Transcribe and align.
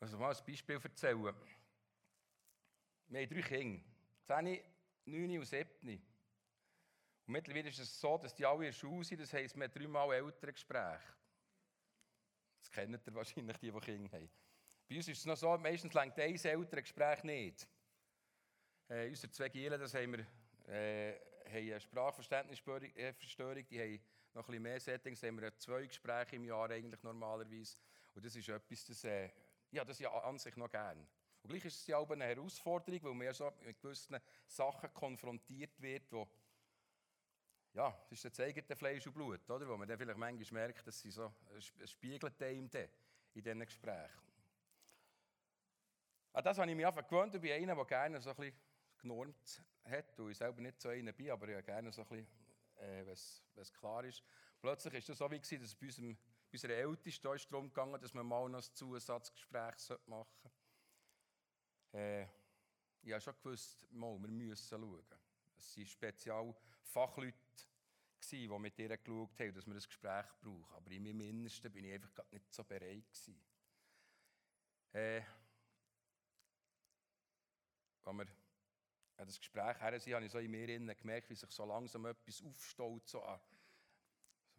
Also 0.00 0.16
mal 0.16 0.34
ein 0.34 0.44
Beispiel 0.46 0.80
erzählen. 0.82 1.22
Wir 3.08 3.20
haben 3.20 3.28
drei 3.28 3.42
Kinder. 3.42 3.84
10, 4.26 4.60
9 5.04 5.38
und 5.38 5.44
7. 5.44 5.68
Und 5.88 6.02
mittlerweile 7.26 7.68
ist 7.68 7.78
es 7.78 8.00
so, 8.00 8.16
dass 8.16 8.34
die 8.34 8.46
alle 8.46 8.58
in 8.58 8.62
der 8.64 8.72
Schule 8.72 9.04
sind. 9.04 9.20
Das 9.20 9.32
heisst, 9.32 9.56
wir 9.56 9.64
haben 9.64 9.72
dreimal 9.72 10.12
Elterngespräche. 10.14 11.14
Das 12.60 12.70
kennt 12.70 13.06
ihr 13.06 13.14
wahrscheinlich, 13.14 13.56
die, 13.58 13.70
die 13.70 13.80
Kinder 13.80 14.10
haben. 14.16 14.30
Bei 14.88 14.96
uns 14.96 15.08
ist 15.08 15.18
es 15.18 15.26
noch 15.26 15.36
so, 15.36 15.56
meistens 15.58 15.92
längt 15.92 16.18
ein 16.18 16.34
Elterngespräch 16.34 17.22
nicht. 17.24 17.68
Äh, 18.88 19.08
unsere 19.08 19.30
zwei 19.30 19.48
Gielen, 19.48 19.78
das 19.78 19.94
haben 19.94 20.12
wir, 20.12 20.26
äh, 20.66 21.12
haben 21.46 21.56
eine 21.56 21.80
Sprachverständnisstörung, 21.80 22.90
äh, 22.96 23.12
die 23.62 23.80
haben 23.80 24.00
noch 24.34 24.42
ein 24.42 24.46
bisschen 24.46 24.62
mehr 24.62 24.80
Settings, 24.80 25.22
haben 25.22 25.40
wir 25.40 25.56
zwei 25.58 25.86
Gespräche 25.86 26.36
im 26.36 26.44
Jahr 26.44 26.70
eigentlich 26.70 27.02
normalerweise. 27.02 27.76
Und 28.14 28.24
das 28.24 28.34
ist 28.34 28.48
etwas, 28.48 28.84
das, 28.86 29.04
äh, 29.04 29.30
ja, 29.70 29.84
das 29.84 29.98
ja 29.98 30.10
an 30.10 30.38
sich 30.38 30.56
noch 30.56 30.70
gerne. 30.70 31.06
Und 31.42 31.50
gleich 31.50 31.64
ist 31.64 31.80
es 31.80 31.86
ja 31.86 31.96
auch 31.96 32.10
eine 32.10 32.24
Herausforderung, 32.24 33.02
weil 33.02 33.14
man 33.14 33.26
ja 33.26 33.32
so 33.32 33.52
mit 33.64 33.80
gewissen 33.80 34.18
Sachen 34.46 34.92
konfrontiert 34.92 35.80
wird, 35.80 36.12
wo 36.12 36.28
ja, 37.72 37.96
das 38.10 38.24
ist 38.24 38.38
das 38.38 38.44
eigene 38.44 38.74
Fleisch 38.74 39.06
und 39.06 39.12
Blut, 39.12 39.48
oder? 39.48 39.68
wo 39.68 39.76
man 39.76 39.86
dann 39.86 39.96
vielleicht 39.96 40.18
manchmal 40.18 40.66
merkt, 40.66 40.84
dass 40.86 41.00
sie 41.00 41.10
so, 41.10 41.32
es 41.56 41.90
spiegelt 41.90 42.42
einem 42.42 42.68
in 43.34 43.42
diesen 43.42 43.60
Gesprächen. 43.60 44.30
An 46.32 46.44
das 46.44 46.58
habe 46.58 46.70
ich 46.70 46.76
mich 46.76 46.86
einfach 46.86 47.06
gewöhnt. 47.06 47.34
Ich 47.34 47.40
bin 47.40 47.52
einer, 47.52 47.74
der 47.74 47.84
gerne 47.84 48.20
so 48.20 48.30
ein 48.30 48.36
bisschen 48.36 48.56
genormt 48.98 49.62
hat. 49.84 50.18
Und 50.18 50.30
ich 50.30 50.38
selber 50.38 50.60
nicht 50.60 50.80
so 50.80 50.88
einer 50.88 51.12
bin, 51.12 51.30
aber 51.30 51.48
ich 51.48 51.64
gerne 51.64 51.92
so 51.92 52.02
ein 52.02 52.08
bisschen, 52.08 52.26
äh, 52.76 53.06
wenn 53.06 53.12
es 53.62 53.72
klar 53.72 54.04
ist. 54.04 54.22
Plötzlich 54.60 54.94
war 54.94 55.00
das 55.00 55.18
so, 55.18 55.30
wie 55.30 55.40
gewesen, 55.40 55.60
dass 55.60 55.74
bei, 55.74 55.86
unserem, 55.86 56.18
unserer 56.52 56.72
Ältesten 56.72 57.34
ist 57.34 57.52
darum 57.52 57.68
gegangen, 57.68 58.00
dass 58.00 58.14
wir 58.14 58.22
mal 58.22 58.48
noch 58.48 58.58
ein 58.58 58.74
Zusatzgespräch 58.74 59.74
machen 60.06 60.28
sollten. 60.42 60.50
Äh, 61.92 62.26
ich 63.02 63.12
habe 63.12 63.20
schon 63.20 63.34
gewusst, 63.42 63.86
mal, 63.92 64.18
wir 64.20 64.28
müssen 64.28 64.68
schauen. 64.68 65.04
Es 65.56 65.76
waren 65.76 65.86
Spezialfachleute, 65.86 67.36
die 68.30 68.48
mit 68.48 68.78
ihr 68.78 68.96
geschaut 68.96 69.38
haben, 69.38 69.54
dass 69.54 69.66
wir 69.66 69.74
ein 69.74 69.80
Gespräch 69.80 70.26
brauchen. 70.40 70.74
Aber 70.74 70.90
in 70.90 71.02
meinem 71.02 71.20
Innersten 71.20 71.72
bin 71.72 71.84
ich 71.84 71.94
einfach 71.94 72.30
nicht 72.30 72.52
so 72.52 72.64
bereit. 72.64 73.04
Äh, 74.92 75.22
als 78.02 78.16
wir 78.16 78.26
an 79.16 79.26
das 79.26 79.38
Gespräch 79.38 79.80
her 79.80 80.00
sind, 80.00 80.14
habe 80.14 80.24
ich 80.24 80.32
so 80.32 80.38
in 80.38 80.50
mir 80.50 80.94
gemerkt, 80.94 81.30
wie 81.30 81.34
sich 81.34 81.50
so 81.50 81.64
langsam 81.64 82.06
etwas 82.06 82.42
aufstaut. 82.42 83.08
So 83.08 83.22
an, 83.22 83.40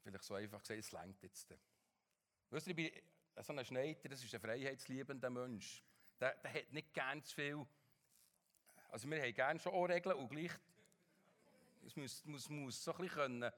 vielleicht 0.02 0.24
so 0.24 0.36
einfach 0.36 0.62
gesagt, 0.62 0.80
es 0.80 0.92
längt 0.92 1.22
jetzt. 1.24 1.50
Weißt 1.50 1.71
du, 2.52 2.58
ich 2.58 2.76
bin 2.76 2.92
so 3.42 3.54
ein 3.54 3.66
Schneider, 3.66 4.10
das 4.10 4.24
ist 4.24 4.34
ein 4.34 4.42
freiheitsliebender 4.42 5.30
Mensch. 5.30 5.84
Der, 6.20 6.36
der 6.36 6.54
hat 6.54 6.72
nicht 6.72 6.94
gern 6.94 7.24
zu 7.24 7.34
viel. 7.34 7.66
Also 8.90 9.10
wir 9.10 9.22
haben 9.22 9.34
gerne 9.34 9.60
schon 9.60 9.74
auch 9.74 9.86
Regeln 9.86 10.18
und 10.18 10.30
gleich 10.30 10.52
es 11.86 11.96
muss, 11.96 12.26
muss, 12.26 12.50
muss 12.50 12.84
so 12.84 12.92
ein 12.94 12.98
bisschen 13.00 13.16
können, 13.16 13.52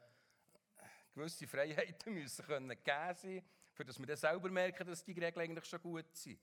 gewisse 1.14 1.48
Freiheiten 1.48 2.14
müssen 2.14 2.46
können 2.46 2.70
gegeben 2.70 3.14
sein, 3.16 3.44
für 3.74 3.84
dass 3.84 4.00
wir 4.00 4.06
dann 4.06 4.18
selber 4.18 4.50
merken, 4.50 4.88
dass 4.88 5.04
die 5.04 5.12
Regeln 5.12 5.44
eigentlich 5.44 5.66
schon 5.66 5.82
gut 5.82 6.16
sind. 6.16 6.40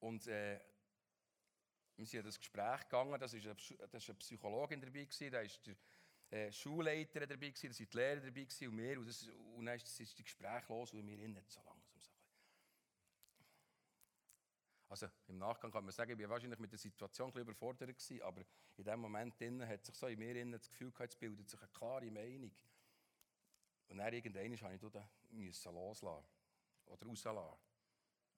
Und 0.00 0.26
äh, 0.26 0.60
wir 1.96 2.06
sind 2.06 2.20
in 2.20 2.26
das 2.26 2.38
Gespräch 2.38 2.80
gegangen, 2.80 3.18
das 3.18 3.32
war 3.32 3.40
eine, 3.40 3.88
das 3.90 4.14
Psychologin 4.18 4.80
dabei, 4.80 5.06
da 5.30 5.38
war 5.38 5.44
der 5.44 5.76
äh, 6.32 6.50
Schulleiter 6.50 7.26
dabei, 7.26 7.50
da 7.50 7.62
waren 7.62 7.72
die 7.72 7.88
Lehrer 7.92 8.20
dabei 8.20 8.42
und 8.42 8.78
wir. 8.78 8.98
Und, 8.98 9.06
das, 9.06 9.28
und 9.54 9.66
dann 9.66 9.76
ist 9.76 10.00
das 10.00 10.14
Gespräch 10.14 10.66
los 10.68 10.92
und 10.94 11.06
wir 11.06 11.28
nicht 11.28 11.50
so 11.50 11.60
langsam 11.62 12.00
so. 12.00 12.10
Also 14.88 15.08
im 15.28 15.38
Nachgang 15.38 15.70
kann 15.70 15.84
man 15.84 15.92
sagen, 15.92 16.12
ich 16.12 16.18
war 16.20 16.30
wahrscheinlich 16.30 16.58
mit 16.58 16.72
der 16.72 16.78
Situation 16.78 17.28
ein 17.28 17.32
bisschen 17.32 17.48
überfordert 17.48 17.90
gewesen, 17.90 18.22
aber 18.22 18.42
in 18.76 18.84
dem 18.84 19.00
Moment 19.00 19.34
hat 19.40 19.84
sich 19.84 19.94
so 19.94 20.06
in 20.06 20.18
mir 20.18 20.50
das 20.52 20.70
Gefühl 20.70 20.90
gehabt, 20.90 21.12
es 21.12 21.16
bildet 21.18 21.50
sich 21.50 21.60
eine 21.60 21.70
klare 21.70 22.10
Meinung. 22.10 22.52
Und 23.88 23.98
dann 23.98 24.12
irgendwann 24.12 24.50
musste 24.50 25.68
ich 25.68 25.74
loslassen 25.74 26.26
oder 26.86 27.06
rauslassen. 27.06 27.58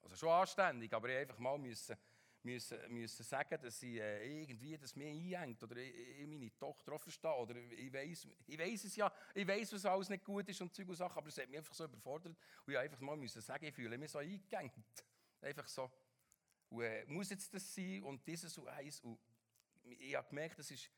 Also 0.02 0.16
schon 0.16 0.30
anständig, 0.30 0.92
aber 0.92 1.08
ich 1.10 1.16
einfach 1.18 1.38
mal 1.38 1.58
müssen 1.58 1.96
müssen, 2.44 2.78
müssen 2.92 3.22
sagen, 3.24 3.58
dass 3.60 3.80
sie 3.80 3.98
äh, 3.98 4.40
irgendwie 4.40 4.76
das 4.76 4.94
mir 4.94 5.08
einhängt 5.08 5.62
oder 5.62 5.76
ich, 5.76 5.94
ich 6.20 6.26
meine 6.26 6.56
Tochter 6.58 6.98
verstehe 6.98 7.34
oder 7.34 7.56
ich 7.56 7.92
weiß, 7.92 8.28
ich 8.46 8.58
weiß 8.58 8.84
es 8.84 8.96
ja, 8.96 9.12
ich 9.34 9.46
weiß, 9.46 9.72
was 9.72 9.84
alles 9.86 10.08
nicht 10.08 10.24
gut 10.24 10.48
ist 10.48 10.60
und 10.60 10.74
Zeug 10.74 10.88
und 10.88 10.94
Sachen, 10.94 11.18
aber 11.18 11.28
es 11.28 11.38
hat 11.38 11.48
mich 11.48 11.58
einfach 11.58 11.74
so 11.74 11.84
überfordert 11.84 12.36
und 12.66 12.72
ich 12.72 12.78
einfach 12.78 13.00
mal 13.00 13.16
müssen 13.16 13.40
sagen, 13.40 13.64
ich 13.64 13.74
fühle 13.74 13.98
mich 13.98 14.10
so 14.10 14.18
eingehängt. 14.18 14.72
Einfach 15.40 15.66
so. 15.68 15.90
Und, 16.68 16.82
äh, 16.82 17.04
muss 17.06 17.30
jetzt 17.30 17.52
das 17.54 17.74
sein 17.74 18.02
und 18.02 18.26
dieses 18.26 18.56
und 18.58 18.68
eins 18.68 19.00
und 19.00 19.18
ich 19.82 20.14
habe 20.14 20.28
gemerkt, 20.28 20.58
das 20.58 20.70
ist, 20.70 20.90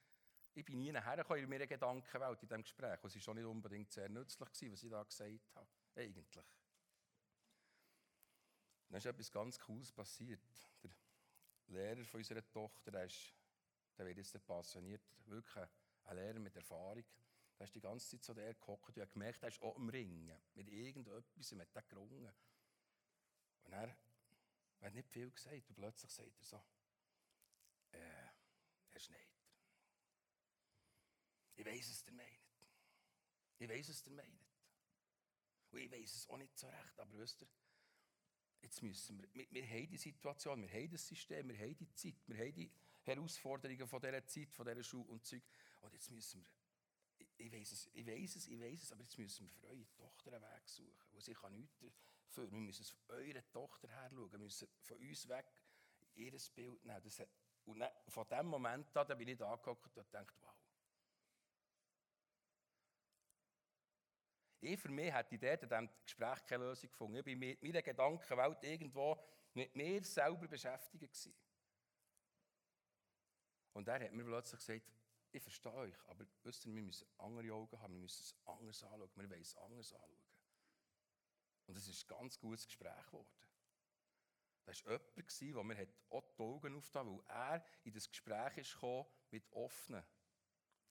ich 0.55 0.65
bin 0.65 0.79
nie 0.79 0.93
hergekommen 0.93 1.43
in 1.43 1.51
meiner 1.51 1.67
Gedankenwelt 1.67 2.43
in 2.43 2.49
diesem 2.49 2.63
Gespräch. 2.63 3.03
Und 3.03 3.15
es 3.15 3.27
war 3.27 3.33
auch 3.33 3.35
nicht 3.35 3.45
unbedingt 3.45 3.93
sehr 3.93 4.09
nützlich, 4.09 4.49
was 4.71 4.83
ich 4.83 4.91
da 4.91 5.03
gesagt 5.03 5.55
habe. 5.55 5.69
Eigentlich. 5.97 6.45
Dann 8.89 8.99
ist 8.99 9.07
etwas 9.07 9.31
ganz 9.31 9.59
Cooles 9.59 9.93
passiert. 9.93 10.41
Der 10.83 10.91
Lehrer 11.69 12.05
von 12.05 12.19
unserer 12.19 12.49
Tochter, 12.51 12.91
der, 12.91 13.05
ist, 13.05 13.35
der 13.99 14.07
wird 14.07 14.19
jetzt 14.19 14.47
passioniert, 14.47 15.03
wirklich 15.27 15.69
ein 16.05 16.17
Lehrer 16.17 16.39
mit 16.39 16.55
Erfahrung. 16.57 17.05
Der 17.59 17.65
ist 17.65 17.75
die 17.75 17.81
ganze 17.81 18.09
Zeit 18.11 18.25
so 18.25 18.35
der 18.35 18.55
gehockt 18.55 18.97
und 18.97 19.03
hat 19.03 19.13
gemerkt, 19.13 19.43
er 19.43 19.49
ist 19.49 19.63
auch 19.63 19.77
im 19.77 19.89
Ringen. 19.89 20.39
Mit 20.55 20.69
irgendetwas, 20.69 21.53
mit 21.53 21.75
dem 21.75 21.83
gerungen. 21.89 22.35
Und 23.63 23.73
er, 23.73 23.97
er 24.81 24.87
hat 24.87 24.95
nicht 24.95 25.09
viel 25.09 25.31
gesagt 25.31 25.69
und 25.69 25.75
plötzlich 25.75 26.13
sagt 26.13 26.39
er 26.39 26.45
so, 26.45 26.63
äh, 27.93 28.29
Herr 28.91 29.01
Schneider, 29.01 29.37
ich 31.57 31.65
weiß 31.65 31.89
es, 31.89 32.05
der 32.05 32.15
meint. 32.15 32.47
Ich 33.59 33.69
weiß 33.69 33.89
es, 33.89 34.03
der 34.03 34.13
meint. 34.13 34.47
Und 35.71 35.79
ich 35.79 35.91
weiß 35.91 36.15
es 36.15 36.29
auch 36.29 36.37
nicht 36.37 36.57
so 36.57 36.69
recht, 36.69 37.01
aber 37.01 37.19
wisst 37.19 37.41
ihr, 37.43 37.49
jetzt 38.67 38.83
müssen 38.83 39.23
wir, 39.23 39.29
wir, 39.33 39.47
wir 39.51 39.67
haben 39.67 39.89
die 39.89 39.97
Situation, 39.97 40.61
wir 40.61 40.69
haben 40.69 40.91
das 40.91 41.07
System, 41.07 41.49
wir 41.49 41.59
haben 41.59 41.77
die 41.77 41.95
Zeit, 41.95 42.15
wir 42.27 42.37
haben 42.37 42.53
die 42.53 42.71
Herausforderungen 43.03 43.87
von 43.87 44.01
dieser 44.01 44.27
Zeit, 44.27 44.53
von 44.53 44.67
dieser 44.67 44.83
Schule 44.83 45.09
und 45.09 45.25
Zeug. 45.25 45.43
Und 45.83 45.93
jetzt 45.93 46.11
müssen 46.11 46.43
wir, 46.43 46.51
ich, 47.19 47.29
ich 47.39 47.53
weiß 47.53 47.73
es, 47.73 47.91
ich 47.95 48.07
weiß 48.07 48.37
es, 48.37 48.49
ich 48.49 48.61
weiß 48.61 48.83
es, 48.83 48.93
aber 48.93 49.03
jetzt 49.03 49.19
müssen 49.19 49.47
wir 49.47 49.53
für 49.53 49.69
eure 49.69 49.87
Tochter 49.95 50.33
einen 50.33 50.43
Weg 50.43 50.69
suchen. 50.69 51.13
Und 51.13 51.23
sie 51.23 51.33
kann 51.33 51.53
nichts 51.53 51.79
dafür. 51.79 52.51
Wir 52.51 52.59
müssen 52.59 52.85
von 52.85 53.17
eurer 53.17 53.51
Tochter 53.53 53.89
her 53.89 54.11
schauen, 54.11 54.33
wir 54.33 54.39
müssen 54.39 54.69
von 54.83 54.99
uns 54.99 55.29
weg 55.29 55.47
ihr 56.17 56.33
Bild 56.55 56.85
nehmen. 56.85 57.03
Das 57.05 57.21
hat, 57.21 57.29
und 57.67 57.79
dann, 57.79 57.93
von 58.09 58.27
dem 58.29 58.47
Moment 58.47 58.97
an, 58.97 59.07
da 59.07 59.15
bin 59.15 59.29
ich 59.29 59.39
da 59.39 59.53
angeguckt 59.53 59.97
und 59.97 60.05
gedacht, 60.07 60.35
wow. 60.41 60.56
Ich 64.61 64.81
für 64.81 64.89
mich 64.89 65.13
hätte 65.13 65.35
in 65.35 65.41
diesem 65.41 65.91
Gespräch 66.03 66.45
keine 66.47 66.65
Lösung 66.65 66.91
gefunden. 66.91 67.17
Ich 67.17 67.27
war 67.27 67.35
mit 67.37 67.63
meiner 67.63 67.83
Gedankenwelt 67.83 68.65
irgendwo 68.65 69.23
mit 69.55 69.75
mir 69.75 70.03
selber 70.03 70.49
beschäftigt. 70.49 71.31
Und 73.73 73.89
er 73.89 74.01
hat 74.01 74.13
mir 74.13 74.25
plötzlich 74.25 74.59
gesagt, 74.59 74.91
ich 75.33 75.43
verstehe 75.43 75.73
euch, 75.73 76.09
aber 76.09 76.25
wisst 76.45 76.65
ihr, 76.65 76.75
wir 76.75 76.83
müssen 76.83 77.07
andere 77.19 77.53
Augen 77.53 77.79
haben, 77.79 77.93
wir 77.95 78.01
müssen 78.01 78.23
es 78.23 78.35
anders 78.47 78.83
anschauen, 78.83 79.11
wir 79.17 79.31
wollen 79.31 79.41
es 79.43 79.57
anders 79.57 79.93
anschauen. 79.93 80.17
Und 81.67 81.77
es 81.77 81.89
ist 81.89 82.05
ein 82.05 82.17
ganz 82.17 82.39
gutes 82.39 82.67
Gespräch 82.67 83.07
geworden. 83.07 83.29
Das 84.65 84.85
war 84.85 84.99
jemand, 85.19 85.57
der 85.57 85.65
mir 85.65 85.87
auch 86.11 86.35
die 86.37 86.43
Augen 86.43 86.77
aufgetan 86.77 87.07
weil 87.07 87.23
er 87.29 87.65
in 87.85 87.93
das 87.93 88.09
Gespräch 88.09 88.57
ist 88.57 88.77
mit 89.31 89.51
offenen 89.53 90.05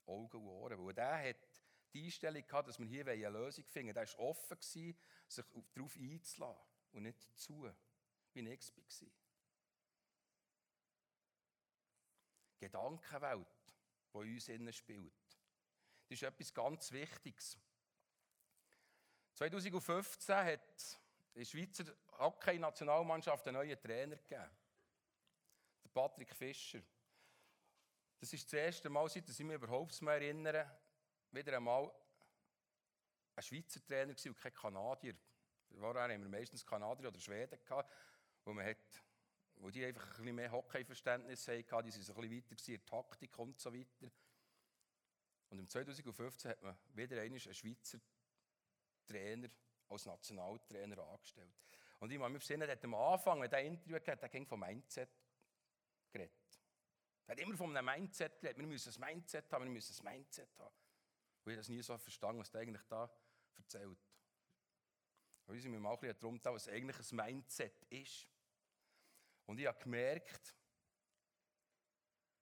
Augen 0.06 0.38
und 0.38 0.48
Ohren. 0.48 0.86
Weil 0.86 0.98
er 0.98 1.30
hat 1.30 1.55
die 1.95 2.03
Einstellung 2.03 2.45
gehabt, 2.45 2.67
dass 2.67 2.78
wir 2.78 2.85
hier 2.85 3.07
eine 3.07 3.29
Lösung 3.29 3.63
finden 3.66 3.95
wollen. 3.95 4.06
Er 4.06 4.17
war 4.17 4.25
offen, 4.25 4.57
sich 4.59 4.95
darauf 5.73 5.95
einzulassen 5.95 6.66
und 6.92 7.03
nicht 7.03 7.39
zu, 7.39 7.71
wie 8.33 8.50
ich 8.50 8.77
war. 8.77 9.12
Gedankenwelt, 12.59 13.47
die 14.13 14.18
in 14.18 14.33
uns 14.33 14.47
innen 14.50 14.74
spielt. 14.74 15.13
Das 16.09 16.21
ist 16.21 16.24
etwas 16.24 16.53
ganz 16.53 16.92
Wichtiges. 16.92 17.57
2015 19.36 20.36
hat 20.36 21.00
die 21.33 21.45
Schweizer 21.45 21.86
Hockey-Nationalmannschaft 22.19 23.48
einen 23.48 23.57
neuen 23.57 23.81
Trainer 23.81 24.18
gegeben. 24.18 24.51
Der 25.83 25.89
Patrick 25.94 26.33
Fischer. 26.36 26.81
Das 28.19 28.33
ist 28.33 28.45
das 28.45 28.53
erste 28.53 28.89
Mal, 28.89 29.09
seit 29.09 29.30
ich 29.30 29.39
mich 29.39 29.56
überhaupt 29.56 30.01
mehr 30.01 30.15
erinnere, 30.15 30.77
wieder 31.36 31.58
einmal 31.58 31.92
ein 33.36 33.44
Schweizer 33.44 33.86
Trainer 33.86 34.16
und 34.26 34.38
kein 34.38 34.54
Kanadier. 34.54 35.16
Vorher 35.78 36.04
haben 36.04 36.22
wir 36.22 36.30
meistens 36.30 36.66
Kanadier 36.66 37.10
oder 37.10 37.20
Schweden 37.20 37.60
gehabt, 37.64 37.92
wo, 38.46 38.54
man 38.54 38.66
hat, 38.66 38.78
wo 39.56 39.70
die 39.70 39.84
einfach 39.84 40.06
ein 40.06 40.10
bisschen 40.10 40.36
mehr 40.36 40.52
Hockeyverständnis 40.52 41.48
hatten, 41.48 41.86
die 41.86 41.92
sind 41.92 42.10
ein 42.10 42.30
bisschen 42.30 42.58
weiter 42.58 42.74
in 42.74 42.86
Taktik 42.86 43.40
und 43.40 43.60
so 43.60 43.74
weiter. 43.74 44.12
Und 45.50 45.60
im 45.60 45.68
2015 45.68 46.52
hat 46.52 46.62
man 46.62 46.78
wieder 46.94 47.22
einen 47.22 47.40
Schweizer 47.40 48.00
Trainer 49.06 49.50
als 49.90 50.06
Nationaltrainer 50.06 50.98
angestellt. 51.00 51.54
Und 52.00 52.12
ich 52.12 52.18
muss 52.18 52.30
mich 52.30 52.40
besinnen, 52.40 52.70
hat 52.70 52.84
am 52.84 52.96
Anfang, 52.96 53.42
wenn 53.42 53.52
er 53.52 53.62
Interview 53.62 54.00
gehabt 54.00 54.24
hat, 54.24 54.32
ging 54.32 54.46
vom 54.46 54.60
Mindset 54.60 55.10
geredet. 56.12 56.34
Er 57.28 57.32
hat 57.32 57.40
immer 57.40 57.56
von 57.58 57.76
einem 57.76 57.86
Mindset 57.86 58.40
geredet. 58.40 58.60
Wir 58.60 58.68
müssen 58.68 58.94
ein 58.94 59.14
Mindset 59.14 59.52
haben, 59.52 59.66
wir 59.66 59.72
müssen 59.72 60.06
ein 60.06 60.14
Mindset 60.14 60.60
haben. 60.60 60.74
Und 61.45 61.51
ich 61.51 61.59
habe 61.59 61.71
nie 61.71 61.81
so 61.81 61.97
verstanden, 61.97 62.39
was 62.39 62.53
er 62.53 62.62
eigentlich 62.62 62.83
da 62.88 63.09
erzählt. 63.57 64.00
Und 65.45 65.56
ich 65.56 65.62
sind 65.62 65.71
mir 65.71 65.80
mal 65.80 65.94
ein 65.94 66.00
bisschen 66.00 66.19
darum, 66.19 66.39
was 66.44 66.68
eigentlich 66.68 66.97
ein 67.00 67.15
Mindset 67.15 67.83
ist. 67.89 68.27
Und 69.45 69.59
ich 69.59 69.68
habe 69.68 69.77
gemerkt, 69.77 70.56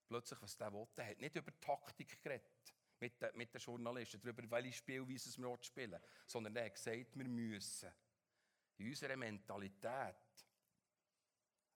plötzlich, 0.07 0.41
was 0.41 0.55
der 0.55 0.71
wollte. 0.71 1.01
Er 1.01 1.09
hat 1.09 1.19
nicht 1.19 1.35
über 1.35 1.59
Taktik 1.59 2.21
geredet 2.21 2.75
mit 3.00 3.21
den, 3.21 3.35
mit 3.35 3.53
den 3.53 3.59
Journalisten, 3.59 4.21
darüber, 4.21 4.50
welche 4.51 4.73
Spielweise 4.73 5.41
wir 5.41 5.57
spielen 5.61 5.99
sondern 6.25 6.56
er 6.56 6.65
hat 6.65 6.75
gesagt, 6.75 7.17
wir 7.17 7.27
müssen 7.27 7.91
in 8.77 8.88
unserer 8.88 9.17
Mentalität 9.17 10.15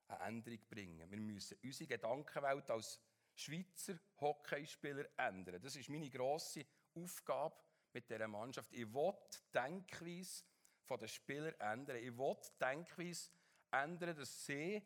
eine 0.07 0.19
Änderung 0.21 0.59
bringen. 0.69 1.12
Wir 1.12 1.19
müssen 1.19 1.57
unsere 1.62 1.88
Gedankenwelt 1.88 2.69
als 2.71 3.01
Schweizer 3.35 4.00
Hockeyspieler 4.21 5.09
ändern. 5.18 5.62
Das 5.62 5.75
ist 5.75 5.89
meine 5.89 6.09
grosse 6.09 6.65
Aufgabe 7.03 7.55
mit 7.94 8.09
dieser 8.09 8.27
Mannschaft. 8.27 8.71
Ich 8.73 8.91
will 8.94 9.13
die 9.33 9.51
Denkweise 9.53 10.44
der 10.89 11.07
Spieler 11.07 11.59
ändern. 11.59 11.97
Ich 11.97 12.17
will 12.17 12.35
die 12.44 12.59
Denkweise 12.59 13.29
ändern, 13.71 14.15
dass 14.15 14.45
sie 14.45 14.81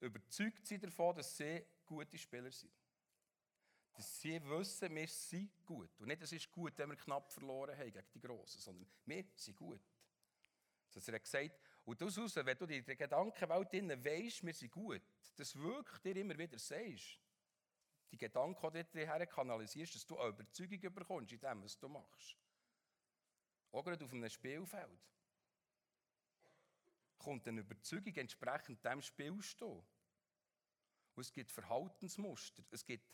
überzeugt 0.00 0.66
sind 0.66 0.84
davon, 0.84 1.16
dass 1.16 1.36
sie 1.36 1.64
gute 1.84 2.16
Spieler 2.16 2.50
sind. 2.50 2.72
Dass 3.92 4.20
sie 4.20 4.42
wissen, 4.44 4.94
wir 4.94 5.08
sind 5.08 5.64
gut. 5.66 5.90
Und 5.98 6.06
nicht, 6.06 6.22
es 6.22 6.32
ist 6.32 6.50
gut, 6.50 6.72
wenn 6.76 6.90
wir 6.90 6.96
knapp 6.96 7.32
verloren 7.32 7.76
haben 7.76 7.92
gegen 7.92 8.06
die 8.14 8.20
Grossen, 8.20 8.60
sondern 8.60 8.86
wir 9.04 9.24
sind 9.34 9.56
gut. 9.56 9.80
Das 10.92 11.06
er 11.08 11.14
hat 11.14 11.24
gesagt, 11.24 11.58
und 11.84 12.00
daraus, 12.00 12.36
wenn 12.36 12.58
du 12.58 12.64
in 12.66 12.84
der 12.84 12.96
Gedankenwelt 12.96 13.72
drin 13.72 14.04
weisst, 14.04 14.44
wir 14.44 14.54
sind 14.54 14.70
gut, 14.70 15.02
das 15.36 15.56
wirkt 15.56 16.04
dir 16.04 16.16
immer 16.16 16.36
wieder 16.36 16.58
sagst. 16.58 17.18
Die 18.10 18.18
Gedanken, 18.18 18.72
die 18.72 18.84
du 18.84 19.06
her 19.06 19.26
kanalisierst, 19.26 19.94
dass 19.94 20.06
du 20.06 20.18
eine 20.18 20.30
Überzeugung 20.30 20.94
bekommst 20.94 21.32
in 21.32 21.40
dem, 21.40 21.62
was 21.62 21.78
du 21.78 21.88
machst. 21.88 22.36
Auch 23.70 23.84
gerade 23.84 24.04
auf 24.04 24.12
einem 24.12 24.28
Spielfeld. 24.28 25.00
Kommt 27.18 27.46
eine 27.46 27.60
Überzeugung 27.60 28.14
entsprechend 28.14 28.84
dem 28.84 29.02
Spielstil. 29.02 29.66
Und 31.14 31.20
es 31.20 31.32
gibt 31.32 31.50
Verhaltensmuster. 31.50 32.62
Es 32.70 32.84
gibt 32.84 33.04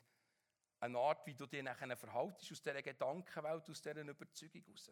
eine 0.80 0.98
Art, 0.98 1.26
wie 1.26 1.34
du 1.34 1.46
dich 1.46 1.62
nachher 1.62 1.96
verhaltest 1.96 2.52
aus 2.52 2.62
dieser 2.62 2.82
Gedankenwelt, 2.82 3.68
aus 3.68 3.80
dieser 3.80 4.02
Überzeugung 4.02 4.62
heraus. 4.62 4.90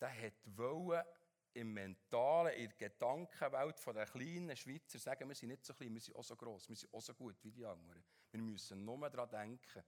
Der 0.00 0.26
hat 0.26 0.56
wollen 0.56 1.04
im 1.54 1.72
Mentalen, 1.72 2.52
in 2.54 2.68
der 2.68 2.90
Gedankenwelt 2.90 3.78
von 3.78 3.94
der 3.94 4.06
kleinen 4.06 4.56
Schweizer 4.56 4.98
sagen, 4.98 5.28
wir 5.28 5.34
sind 5.34 5.48
nicht 5.48 5.64
so 5.64 5.72
klein, 5.72 5.94
wir 5.94 6.00
sind 6.00 6.16
auch 6.16 6.24
so 6.24 6.36
gross, 6.36 6.68
wir 6.68 6.76
sind 6.76 6.92
auch 6.92 7.00
so 7.00 7.14
gut 7.14 7.36
wie 7.42 7.52
die 7.52 7.64
anderen. 7.64 8.04
Wir 8.30 8.40
müssen 8.40 8.84
nur 8.84 9.08
daran 9.08 9.30
denken. 9.30 9.84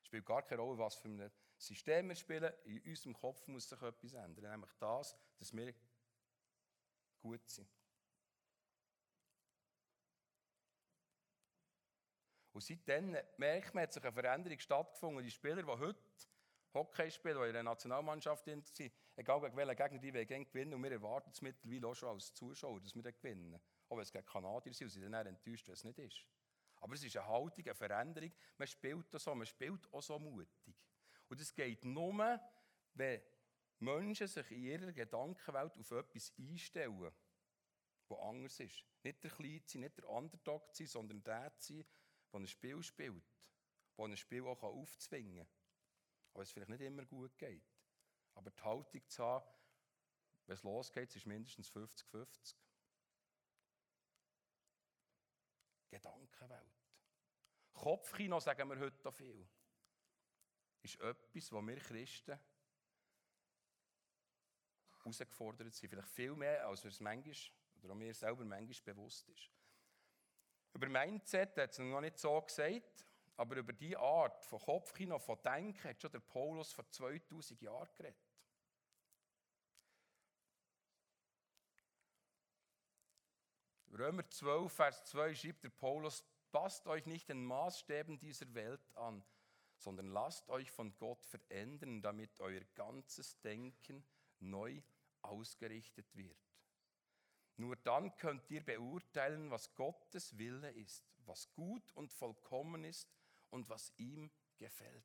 Es 0.00 0.06
spielt 0.06 0.24
gar 0.24 0.42
keine 0.42 0.62
Rolle, 0.62 0.78
was 0.78 0.96
für 0.96 1.08
ein 1.08 1.30
System 1.56 2.08
wir 2.08 2.16
spielen. 2.16 2.52
In 2.64 2.80
unserem 2.82 3.14
Kopf 3.14 3.46
muss 3.48 3.68
sich 3.68 3.82
etwas 3.82 4.12
ändern. 4.12 4.50
Nämlich 4.50 4.72
das, 4.78 5.16
dass 5.38 5.52
wir 5.52 5.74
gut 7.20 7.48
sind. 7.48 7.68
Und 12.52 12.62
seitdem 12.62 13.16
merkt 13.38 13.74
man, 13.74 13.84
hat 13.84 13.92
sich 13.92 14.02
eine 14.02 14.12
Veränderung 14.12 14.58
stattgefunden. 14.58 15.24
Die 15.24 15.30
Spieler, 15.30 15.62
die 15.62 15.68
heute 15.68 15.98
Hockey 16.74 17.10
spielen, 17.10 17.40
die 17.40 17.46
in 17.46 17.52
der 17.54 17.62
Nationalmannschaft 17.62 18.44
sind, 18.44 18.68
egal 19.16 19.40
gegen 19.40 19.56
welchen 19.56 19.76
Gegner 19.76 19.98
die 19.98 20.14
wir 20.14 20.24
gewinnen, 20.24 20.74
und 20.74 20.82
wir 20.82 20.92
erwarten 20.92 21.30
es 21.30 21.42
mittlerweile 21.42 21.86
auch 21.86 21.94
schon 21.94 22.08
als 22.10 22.32
Zuschauer, 22.34 22.80
dass 22.80 22.94
wir 22.94 23.02
gewinnen. 23.02 23.60
Auch 23.88 23.96
wenn 23.96 24.02
es 24.02 24.12
gegen 24.12 24.26
Kanadier 24.26 24.72
sind, 24.72 24.86
und 24.86 24.90
sie 24.90 25.00
dann 25.00 25.26
enttäuscht, 25.26 25.66
wenn 25.66 25.74
es 25.74 25.84
nicht 25.84 25.98
ist. 25.98 26.26
Aber 26.76 26.94
es 26.94 27.04
ist 27.04 27.16
eine 27.16 27.26
Haltung, 27.26 27.64
eine 27.64 27.74
Veränderung. 27.74 28.32
Man 28.58 28.66
spielt 28.66 29.14
auch 29.14 29.20
so, 29.20 29.34
man 29.34 29.46
spielt 29.46 29.92
auch 29.92 30.02
so 30.02 30.18
mutig. 30.18 30.74
Und 31.28 31.40
es 31.40 31.54
geht 31.54 31.84
nur, 31.84 32.40
wenn 32.94 33.22
Menschen 33.78 34.26
sich 34.26 34.50
in 34.50 34.62
ihrer 34.64 34.92
Gedankenwelt 34.92 35.78
auf 35.78 35.90
etwas 35.90 36.32
einstellen, 36.38 37.12
was 38.08 38.18
anders 38.18 38.60
ist. 38.60 38.84
Nicht 39.02 39.22
der 39.22 39.30
Kleine 39.30 39.62
nicht 39.74 39.98
der 39.98 40.08
Underdog 40.08 40.68
sein, 40.72 40.86
sondern 40.86 41.22
der 41.22 41.52
sein, 41.58 41.84
der 42.32 42.40
ein 42.40 42.46
Spiel 42.46 42.82
spielt, 42.82 43.24
der 43.96 44.04
ein 44.04 44.16
Spiel 44.16 44.46
auch 44.46 44.62
aufzwingen 44.62 45.36
kann. 45.36 45.46
Auch 46.34 46.42
es 46.42 46.50
vielleicht 46.50 46.70
nicht 46.70 46.82
immer 46.82 47.04
gut 47.04 47.36
geht. 47.38 47.71
Aber 48.34 48.50
die 48.50 48.62
Haltung 48.62 49.08
zu 49.08 49.24
haben, 49.24 49.46
wenn 50.46 50.54
es 50.54 50.62
losgeht, 50.62 51.14
ist 51.14 51.26
mindestens 51.26 51.70
50-50. 51.70 52.54
Gedankenwelt. 55.88 56.82
Kopfkino, 57.72 58.40
sagen 58.40 58.68
wir 58.70 58.78
heute 58.78 59.12
viel, 59.12 59.46
ist 60.82 61.00
etwas, 61.00 61.52
wo 61.52 61.60
wir 61.62 61.76
Christen 61.76 62.38
herausgefordert 64.98 65.74
sind. 65.74 65.90
Vielleicht 65.90 66.08
viel 66.08 66.34
mehr, 66.34 66.66
als 66.66 66.82
wir 66.84 66.90
es 66.90 67.00
manchmal, 67.00 67.36
oder 67.82 67.94
mir 67.94 68.14
selber 68.14 68.44
manchmal 68.44 68.94
bewusst 68.94 69.28
ist. 69.28 69.50
Über 70.74 70.88
Mindset 70.88 71.56
hat 71.58 71.70
es 71.70 71.78
noch 71.78 72.00
nicht 72.00 72.18
so 72.18 72.40
gesagt, 72.40 73.06
aber 73.36 73.56
über 73.56 73.72
diese 73.72 73.98
Art 73.98 74.44
von 74.44 74.60
Kopfkino, 74.60 75.18
von 75.18 75.40
Denken, 75.42 75.88
hat 75.88 76.00
schon 76.00 76.12
der 76.12 76.20
Paulus 76.20 76.72
vor 76.72 76.88
2000 76.88 77.60
Jahren 77.60 77.88
geredet. 77.96 78.16
Römer 83.92 84.28
12, 84.28 84.72
Vers 84.72 85.04
2 85.04 85.34
schreibt 85.34 85.64
der 85.64 85.70
Paulus, 85.70 86.24
passt 86.50 86.86
euch 86.86 87.06
nicht 87.06 87.28
den 87.28 87.44
Maßstäben 87.44 88.18
dieser 88.18 88.52
Welt 88.54 88.80
an, 88.96 89.22
sondern 89.76 90.06
lasst 90.06 90.48
euch 90.48 90.70
von 90.70 90.96
Gott 90.96 91.24
verändern, 91.26 92.00
damit 92.00 92.40
euer 92.40 92.62
ganzes 92.74 93.38
Denken 93.40 94.04
neu 94.38 94.82
ausgerichtet 95.20 96.14
wird. 96.14 96.38
Nur 97.56 97.76
dann 97.76 98.16
könnt 98.16 98.50
ihr 98.50 98.64
beurteilen, 98.64 99.50
was 99.50 99.74
Gottes 99.74 100.38
Wille 100.38 100.70
ist, 100.70 101.04
was 101.26 101.52
gut 101.52 101.92
und 101.92 102.12
vollkommen 102.12 102.84
ist 102.84 103.10
und 103.52 103.68
was 103.68 103.92
ihm 103.98 104.30
gefällt. 104.56 105.04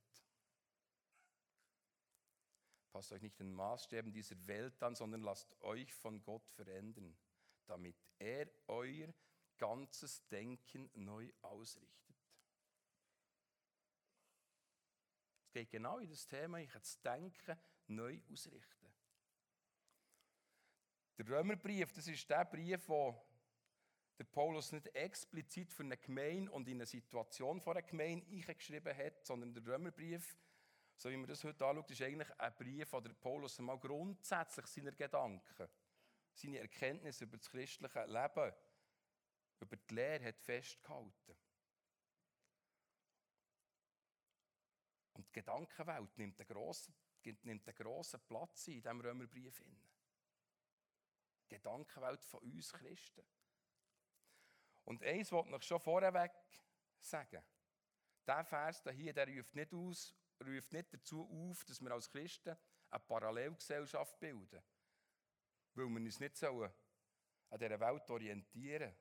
Passt 2.91 3.11
euch 3.11 3.21
nicht 3.21 3.39
den 3.39 3.53
Maßstäben 3.53 4.11
dieser 4.11 4.47
Welt 4.47 4.81
an, 4.81 4.95
sondern 4.95 5.21
lasst 5.21 5.53
euch 5.61 5.93
von 5.93 6.23
Gott 6.23 6.49
verändern, 6.49 7.15
damit 7.67 7.95
er 8.17 8.49
euer 8.67 9.13
ganzes 9.57 10.27
Denken 10.29 10.89
neu 10.93 11.31
ausrichtet. 11.41 12.15
Es 15.43 15.51
geht 15.51 15.69
genau 15.69 15.99
in 15.99 16.09
das 16.09 16.27
Thema, 16.27 16.59
ich 16.59 16.71
das 16.71 16.99
Denken 17.01 17.59
neu 17.87 18.19
ausrichten. 18.31 18.93
Der 21.17 21.27
Römerbrief, 21.27 21.91
das 21.93 22.07
ist 22.07 22.29
der 22.29 22.45
Brief, 22.45 22.87
wo 22.87 23.26
der 24.17 24.23
Paulus 24.23 24.71
nicht 24.71 24.87
explizit 24.95 25.71
für 25.71 25.83
eine 25.83 25.97
Gemeinde 25.97 26.51
und 26.51 26.67
in 26.67 26.77
eine 26.77 26.85
Situation 26.85 27.61
von 27.61 27.77
einer 27.77 27.85
Gemeinde 27.85 28.25
geschrieben 28.55 28.97
hat, 28.97 29.25
sondern 29.25 29.53
der 29.53 29.65
Römerbrief, 29.65 30.35
so 30.95 31.11
wie 31.11 31.17
man 31.17 31.27
das 31.27 31.43
heute 31.43 31.65
anschaut, 31.65 31.91
ist 31.91 32.01
eigentlich 32.01 32.39
ein 32.39 32.55
Brief, 32.55 32.91
wo 32.91 32.99
der 32.99 33.13
Paulus 33.13 33.59
einmal 33.59 33.77
grundsätzlich 33.77 34.65
seine 34.65 34.93
Gedanken, 34.93 35.69
seine 36.33 36.59
Erkenntnisse 36.59 37.25
über 37.25 37.37
das 37.37 37.49
christliche 37.49 38.05
Leben, 38.05 38.53
über 39.59 39.75
die 39.75 39.93
Lehre 39.93 40.25
hat 40.25 40.39
festgehalten. 40.39 41.37
Und 45.13 45.27
die 45.27 45.33
Gedankenwelt 45.33 46.17
nimmt 46.17 46.39
einen 46.39 46.47
grossen, 46.47 46.95
nimmt 47.23 47.67
einen 47.67 47.77
grossen 47.77 48.19
Platz 48.27 48.67
in 48.67 48.81
diesem 48.81 49.01
Römerbrief. 49.01 49.63
Die 51.43 51.55
Gedankenwelt 51.55 52.23
von 52.23 52.41
uns 52.41 52.71
Christen. 52.73 53.23
Und 54.87 55.03
eins 55.03 55.33
wollte 55.33 55.53
ich 55.53 55.63
schon 55.63 55.81
vorweg 55.81 56.31
sagen. 57.01 57.43
Dieser 58.25 58.45
Vers 58.45 58.81
hier, 58.95 59.13
der 59.13 59.27
ruft 59.27 59.53
nicht, 59.53 59.73
aus, 59.73 60.15
ruft 60.41 60.71
nicht 60.71 60.93
dazu 60.93 61.29
auf, 61.29 61.65
dass 61.65 61.81
wir 61.81 61.91
als 61.91 62.09
Christen 62.09 62.55
eine 62.89 62.99
Parallelgesellschaft 63.01 64.17
bilden. 64.17 64.63
Weil 65.73 65.89
wir 65.89 65.97
uns 65.97 66.21
nicht 66.21 66.37
sollen 66.37 66.71
an 67.49 67.59
dieser 67.59 67.79
Welt 67.81 68.09
orientieren 68.09 68.95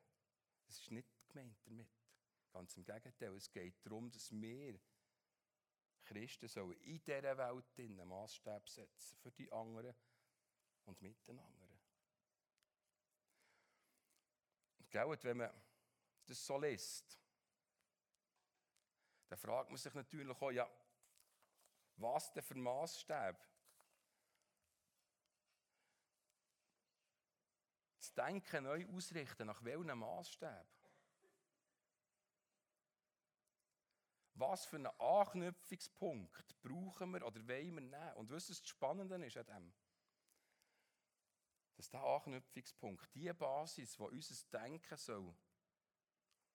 Das 0.66 0.76
ist 0.76 0.90
nicht 0.90 1.08
gemeint 1.28 1.56
damit. 1.64 1.88
Ganz 2.52 2.76
im 2.76 2.84
Gegenteil, 2.84 3.36
es 3.36 3.52
geht 3.52 3.86
darum, 3.86 4.10
dass 4.10 4.32
wir 4.32 4.80
Christen 6.02 6.48
sollen 6.48 6.80
in 6.80 7.00
dieser 7.04 7.38
Welt 7.38 7.78
einen 7.78 8.08
Maßstab 8.08 8.68
setzen 8.68 9.16
für 9.18 9.30
die 9.30 9.52
anderen 9.52 9.94
und 10.84 11.00
miteinander. 11.00 11.66
Gell, 14.90 15.18
wenn 15.22 15.36
man 15.36 15.50
das 16.26 16.44
so 16.44 16.58
liest, 16.58 17.18
dann 19.28 19.38
fragt 19.38 19.70
man 19.70 19.78
sich 19.78 19.92
natürlich 19.94 20.28
auch, 20.28 20.50
ja, 20.50 20.70
was 21.96 22.32
denn 22.32 22.42
für 22.42 22.54
Maßstäbe? 22.54 23.38
Das 27.98 28.14
Denken 28.14 28.64
neu 28.64 28.86
ausrichten, 28.88 29.46
nach 29.46 29.62
welchem 29.64 29.98
Maßstab? 29.98 30.66
Was 34.34 34.66
für 34.66 34.76
einen 34.76 34.86
Anknüpfungspunkt 34.98 36.60
brauchen 36.60 37.12
wir 37.12 37.26
oder 37.26 37.40
wollen 37.48 37.74
wir 37.74 37.80
nehmen? 37.80 38.12
Und 38.16 38.30
wisst 38.30 38.50
ihr, 38.50 38.54
das 38.54 38.68
Spannende 38.68 39.24
ist 39.24 39.38
an 39.38 39.46
dem? 39.46 39.74
Dass 41.74 41.88
dieser 41.88 42.04
Anknüpfungspunkt, 42.04 43.14
die 43.14 43.32
Basis, 43.32 43.96
die 43.96 44.02
unser 44.02 44.50
Denken 44.52 44.96
soll, 44.98 45.34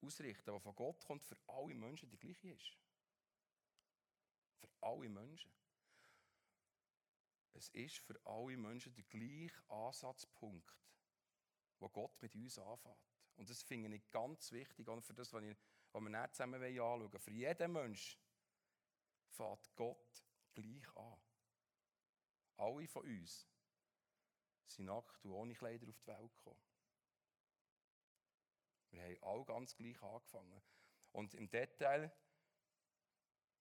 ausrichten, 0.04 0.54
die 0.54 0.60
von 0.60 0.76
Gott 0.76 1.04
kommt, 1.06 1.24
für 1.24 1.38
alle 1.48 1.74
Menschen 1.74 2.10
die 2.10 2.18
gleiche 2.18 2.50
ist. 2.52 2.78
Für 4.60 4.70
alle 4.82 5.10
Menschen. 5.10 5.52
Es 7.54 7.70
ist 7.70 7.98
für 7.98 8.20
alle 8.26 8.58
Menschen 8.58 8.94
der 8.94 9.04
gleiche 9.04 9.70
Ansatzpunkt, 9.70 10.76
wo 11.80 11.90
Gott 11.90 12.22
mit 12.22 12.34
uns 12.36 12.58
anfängt. 12.58 12.98
Und 13.36 13.50
das 13.50 13.62
finde 13.64 13.96
ich 13.96 14.10
ganz 14.12 14.52
wichtig, 14.52 14.88
auch 14.88 15.02
für 15.02 15.14
das, 15.14 15.34
was 15.34 15.42
wir 15.42 15.50
nicht 15.50 15.62
zusammen 15.92 16.16
anschauen 16.16 16.54
wollen. 16.62 17.20
Für 17.20 17.32
jeden 17.32 17.72
Menschen 17.72 18.20
fängt 19.30 19.76
Gott 19.76 20.24
gleich 20.54 20.98
an. 20.98 21.22
Alle 22.58 22.88
von 22.88 23.04
uns 23.04 23.48
sind 24.68 24.86
nackt 24.86 25.26
und 25.26 25.32
ohne 25.32 25.54
Kleider 25.54 25.88
auf 25.90 26.00
die 26.00 26.08
Welt 26.08 26.34
gekommen. 26.36 26.71
Wir 28.92 29.04
haben 29.04 29.24
alle 29.24 29.46
ganz 29.46 29.76
gleich 29.76 30.02
angefangen. 30.02 30.62
Und 31.12 31.34
im 31.34 31.50
Detail 31.50 32.12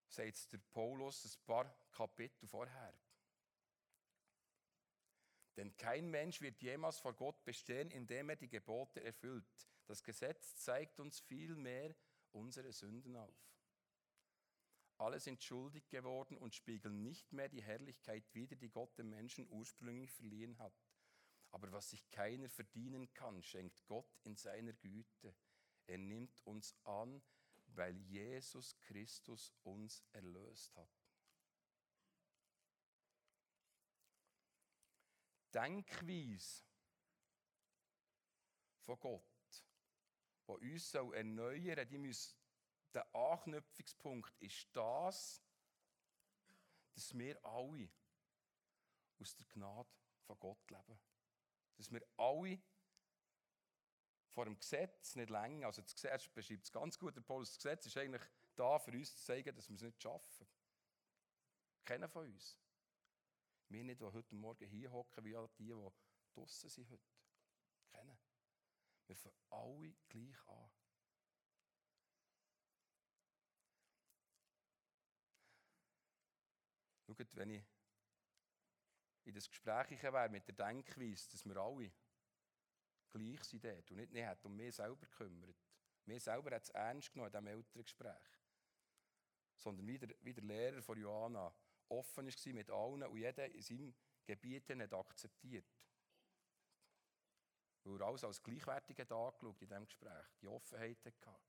sagt 0.09 0.53
der 0.53 0.59
Paulus 0.59 1.25
ein 1.25 1.45
paar 1.47 1.75
Kapitel 1.93 2.47
vorher. 2.47 2.95
Denn 5.57 5.77
kein 5.77 6.11
Mensch 6.11 6.41
wird 6.41 6.61
jemals 6.63 6.99
vor 6.99 7.15
Gott 7.15 7.45
bestehen, 7.45 7.91
indem 7.91 8.31
er 8.31 8.37
die 8.37 8.49
Gebote 8.49 9.03
erfüllt. 9.03 9.69
Das 9.87 10.03
Gesetz 10.03 10.57
zeigt 10.57 11.01
uns 11.01 11.21
vielmehr 11.21 11.95
unsere 12.33 12.73
Sünden 12.73 13.17
auf. 13.17 13.51
Alle 14.99 15.19
sind 15.19 15.43
schuldig 15.43 15.89
geworden 15.89 16.37
und 16.37 16.55
spiegeln 16.55 17.03
nicht 17.03 17.33
mehr 17.33 17.49
die 17.49 17.63
Herrlichkeit 17.63 18.25
wider, 18.35 18.55
die 18.57 18.69
Gott 18.69 18.97
dem 18.99 19.11
Menschen 19.11 19.49
ursprünglich 19.49 20.13
verliehen 20.13 20.59
hat. 20.59 20.75
Aber 21.51 21.73
was 21.73 21.91
sich 21.91 22.09
keiner 22.11 22.49
verdienen 22.49 23.13
kann, 23.13 23.43
schenkt 23.43 23.85
Gott 23.87 24.19
in 24.25 24.37
seiner 24.37 24.73
Güte. 24.73 25.35
Er 25.87 25.99
nimmt 25.99 26.41
uns 26.47 26.75
an, 26.85 27.23
weil 27.67 27.97
Jesus 27.97 28.79
Christus 28.79 29.53
uns 29.63 30.05
erlöst 30.13 30.75
hat. 30.77 30.91
Denkweise 35.53 36.65
von 38.83 39.01
Gott, 39.01 39.25
die 40.47 40.73
uns 40.73 40.95
erneuern 40.95 41.75
soll, 41.77 41.87
die 41.87 41.99
muss, 41.99 42.37
der 42.95 43.15
Anknüpfungspunkt 43.15 44.37
ist 44.41 44.69
das, 44.73 45.43
dass 46.95 47.17
wir 47.17 47.45
alle 47.45 47.89
aus 49.19 49.37
der 49.37 49.47
Gnade 49.47 49.91
von 50.27 50.39
Gott 50.39 50.71
leben. 50.71 50.99
Dass 51.81 51.91
wir 51.91 52.07
alle 52.19 52.61
vor 54.29 54.45
dem 54.45 54.59
Gesetz 54.59 55.17
nicht 55.17 55.31
länger, 55.31 55.69
also 55.69 55.81
das 55.81 55.95
Gesetz 55.95 56.29
beschreibt 56.29 56.67
es 56.67 56.71
ganz 56.71 56.99
gut, 56.99 57.17
der 57.17 57.23
Paulus, 57.23 57.49
das 57.49 57.57
Gesetz 57.57 57.87
ist 57.87 57.97
eigentlich 57.97 58.21
da, 58.55 58.79
für 58.79 58.91
uns 58.91 59.17
zu 59.17 59.25
zeigen, 59.25 59.57
dass 59.57 59.67
wir 59.71 59.77
es 59.77 59.83
nicht 59.83 60.03
schaffen. 60.03 60.47
Keiner 61.87 62.07
von 62.11 62.27
uns. 62.27 62.61
Wir 63.71 63.83
nicht, 63.83 63.99
die 63.99 64.05
heute 64.05 64.35
Morgen 64.35 64.69
hier 64.69 64.93
hocken, 64.93 65.25
wie 65.25 65.35
all 65.35 65.49
die, 65.57 65.69
die 65.69 65.91
draußen 66.35 66.69
sind 66.69 66.91
heute. 66.91 67.03
Kennen. 67.89 68.19
Wir 69.07 69.17
fangen 69.17 69.35
alle 69.49 69.95
gleich 70.11 70.49
an. 70.49 70.71
Schaut, 77.07 77.37
wenn 77.37 77.51
ich 77.51 77.65
in 79.31 79.35
das 79.35 79.49
Gespräch 79.49 80.03
wäre 80.03 80.29
mit 80.29 80.47
der 80.47 80.55
Denkweise, 80.55 81.31
dass 81.31 81.45
wir 81.45 81.57
alle 81.57 81.91
gleich 83.11 83.45
sind 83.45 83.65
dort 83.65 83.91
und 83.91 83.97
nicht, 83.97 84.13
nicht 84.13 84.45
um 84.45 84.57
mich 84.57 84.75
selber 84.75 85.07
gekümmert. 85.07 85.57
Mir 86.07 86.21
selber 86.21 86.55
hat 86.55 86.65
es 86.65 86.71
ernst 86.71 87.13
genommen 87.13 87.33
in 87.33 87.45
diesem 87.45 87.47
Elterngespräch. 87.47 88.39
Sondern 89.57 89.87
wie 89.87 89.99
der, 89.99 90.15
wie 90.23 90.35
der 90.35 90.45
Lehrer 90.45 90.83
von 90.83 90.99
Johanna 90.99 91.55
offen 91.89 92.27
war 92.27 92.53
mit 92.55 92.71
allen 92.71 93.03
und 93.03 93.17
jeder 93.17 93.51
in 93.51 93.63
seinem 93.63 93.95
Gebiet 94.25 94.69
nicht 94.71 94.93
akzeptiert. 94.93 95.67
Weil 97.85 98.01
er 98.01 98.07
alles 98.07 98.25
als 98.25 98.43
gleichwertig 98.43 98.99
hat 98.99 99.13
angeschaut 99.13 99.63
in 99.63 99.69
diesem 99.69 99.85
Gespräch, 99.85 100.27
die 100.41 100.49
Offenheit 100.49 101.05
hatte. 101.05 101.41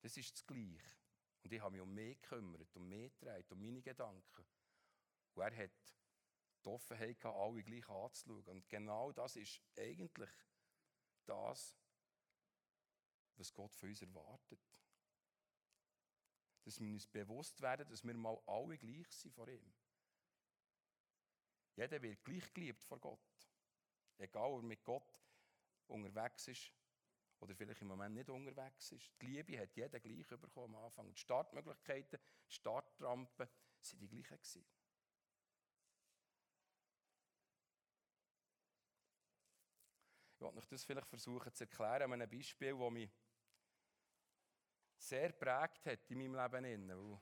Das 0.00 0.16
ist 0.16 0.34
das 0.34 0.46
Gleiche. 0.46 0.90
Und 1.42 1.52
ich 1.52 1.60
habe 1.60 1.72
mich 1.72 1.80
um 1.80 1.94
mich 1.94 2.20
gekümmert, 2.20 2.74
um 2.76 2.88
mich 2.88 3.12
getragen, 3.12 3.44
um 3.50 3.60
meine 3.60 3.82
Gedanken. 3.82 4.46
Und 5.34 5.42
er 5.42 5.56
hat 5.56 5.96
die 6.64 6.68
Offenheit 6.68 7.20
gehabt, 7.20 7.38
alle 7.38 7.62
gleich 7.62 7.88
anzuschauen. 7.88 8.44
Und 8.48 8.68
genau 8.68 9.12
das 9.12 9.36
ist 9.36 9.60
eigentlich 9.76 10.30
das, 11.26 11.76
was 13.36 13.52
Gott 13.52 13.74
von 13.74 13.88
uns 13.88 14.02
erwartet 14.02 14.60
dass 16.68 16.80
wir 16.80 16.92
uns 16.92 17.06
bewusst 17.06 17.62
werden, 17.62 17.88
dass 17.88 18.04
wir 18.04 18.12
mal 18.12 18.38
alle 18.44 18.76
gleich 18.76 19.10
sind 19.10 19.34
vor 19.34 19.48
ihm. 19.48 19.72
Jeder 21.76 22.02
wird 22.02 22.22
gleich 22.22 22.52
geliebt 22.52 22.84
vor 22.84 23.00
Gott. 23.00 23.18
Egal, 24.18 24.50
ob 24.50 24.62
er 24.62 24.66
mit 24.66 24.84
Gott 24.84 25.18
unterwegs 25.86 26.46
ist 26.48 26.70
oder 27.40 27.54
vielleicht 27.54 27.82
im 27.82 27.88
Moment 27.88 28.14
nicht 28.14 28.30
unterwegs 28.30 28.92
ist. 28.92 29.12
Die 29.20 29.26
Liebe 29.26 29.58
hat 29.58 29.74
jeder 29.76 30.00
gleich 30.00 30.26
bekommen 30.26 30.74
am 30.74 30.84
Anfang. 30.84 31.12
Die 31.12 31.20
Startmöglichkeiten, 31.20 32.18
die 32.48 32.52
Startrampen 32.52 33.48
sind 33.80 34.00
die 34.00 34.08
gleichen 34.08 34.36
gewesen. 34.36 34.66
Ich 40.34 40.40
wollte 40.40 40.58
euch 40.58 40.66
das 40.66 40.84
vielleicht 40.84 41.08
versuchen 41.08 41.52
zu 41.52 41.64
erklären 41.64 42.12
an 42.12 42.12
einem 42.12 42.30
Beispiel, 42.30 42.76
das 42.76 42.90
mich 42.90 43.10
sehr 44.96 45.32
prägt 45.32 45.86
hat 45.86 46.10
in 46.10 46.18
meinem 46.18 46.34
Leben, 46.34 46.90
wo, 46.90 47.20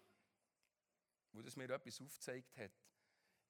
wo 1.32 1.42
das 1.42 1.56
mir 1.56 1.70
etwas 1.70 2.00
aufgezeigt 2.00 2.56
hat. 2.56 2.72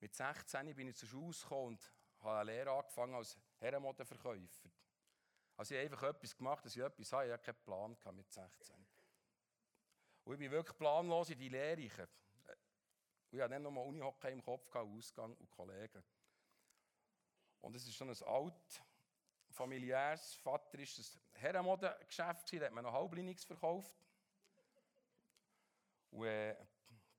Mit 0.01 0.15
16 0.15 0.75
bin 0.75 0.89
ich 0.89 0.97
zur 0.97 1.09
Schule 1.09 1.33
gekommen 1.33 1.67
und 1.69 1.93
habe 2.21 2.41
eine 2.41 2.53
Lehre 2.53 2.73
angefangen 2.73 3.15
als 3.15 3.39
Herrenmodenverkäufer. 3.59 4.71
Also 5.57 5.75
ich 5.75 5.81
habe 5.81 5.91
einfach 5.91 6.09
etwas 6.15 6.37
gemacht, 6.37 6.65
dass 6.65 6.77
ich 6.77 6.83
etwas 6.83 7.13
habe. 7.13 7.27
Ich 7.27 7.33
hatte 7.33 7.45
keinen 7.45 7.65
Plan 7.65 7.97
mit 8.15 8.31
16. 8.31 8.77
Und 10.25 10.33
ich 10.35 10.39
bin 10.39 10.51
wirklich 10.51 10.77
planlos 10.77 11.31
in 11.31 11.39
die 11.39 11.49
Lehre. 11.49 11.81
Ich 11.81 11.93
hatte 11.93 12.11
dann 13.31 13.63
noch 13.63 13.71
mal 13.71 13.83
Unihockey 13.83 14.33
im 14.33 14.43
Kopf, 14.43 14.75
Ausgang 14.75 15.35
und 15.35 15.51
Kollegen. 15.51 16.03
Und 17.61 17.75
es 17.75 17.87
ist 17.87 17.95
schon 17.95 18.11
ein 18.11 18.23
alt, 18.25 18.85
familiäres, 19.51 20.35
vaterisches 20.37 21.19
Herrenmodengeschäft. 21.33 22.53
Da 22.53 22.67
hat 22.67 22.73
man 22.73 22.85
noch 22.85 22.93
Halblinings 22.93 23.45
verkauft. 23.45 23.95
Und 26.11 26.27
äh, 26.27 26.57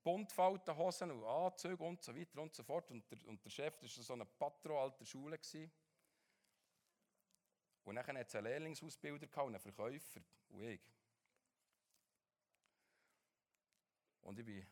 Buntfaltenhosen 0.02 1.10
und 1.10 1.24
Anzüge 1.24 1.82
und 1.84 2.02
so 2.02 2.16
weiter 2.16 2.40
und 2.40 2.54
so 2.54 2.62
fort. 2.62 2.90
Und 2.90 3.10
der, 3.10 3.26
und 3.26 3.44
der 3.44 3.50
Chef 3.50 3.82
war 3.82 3.88
so 3.88 4.12
ein 4.12 4.26
Patron 4.38 4.76
alter 4.76 5.04
Schule. 5.04 5.38
Gewesen. 5.38 5.70
Und 7.88 7.94
dann 7.94 8.06
hatte 8.06 8.20
es 8.20 8.34
einen 8.34 8.44
Lehrlingsausbilder 8.44 9.26
und 9.44 9.54
einen 9.54 9.60
Verkäufer 9.60 10.20
und 10.50 10.60
ich. 10.60 10.80
Und 14.20 14.38
ich 14.38 14.66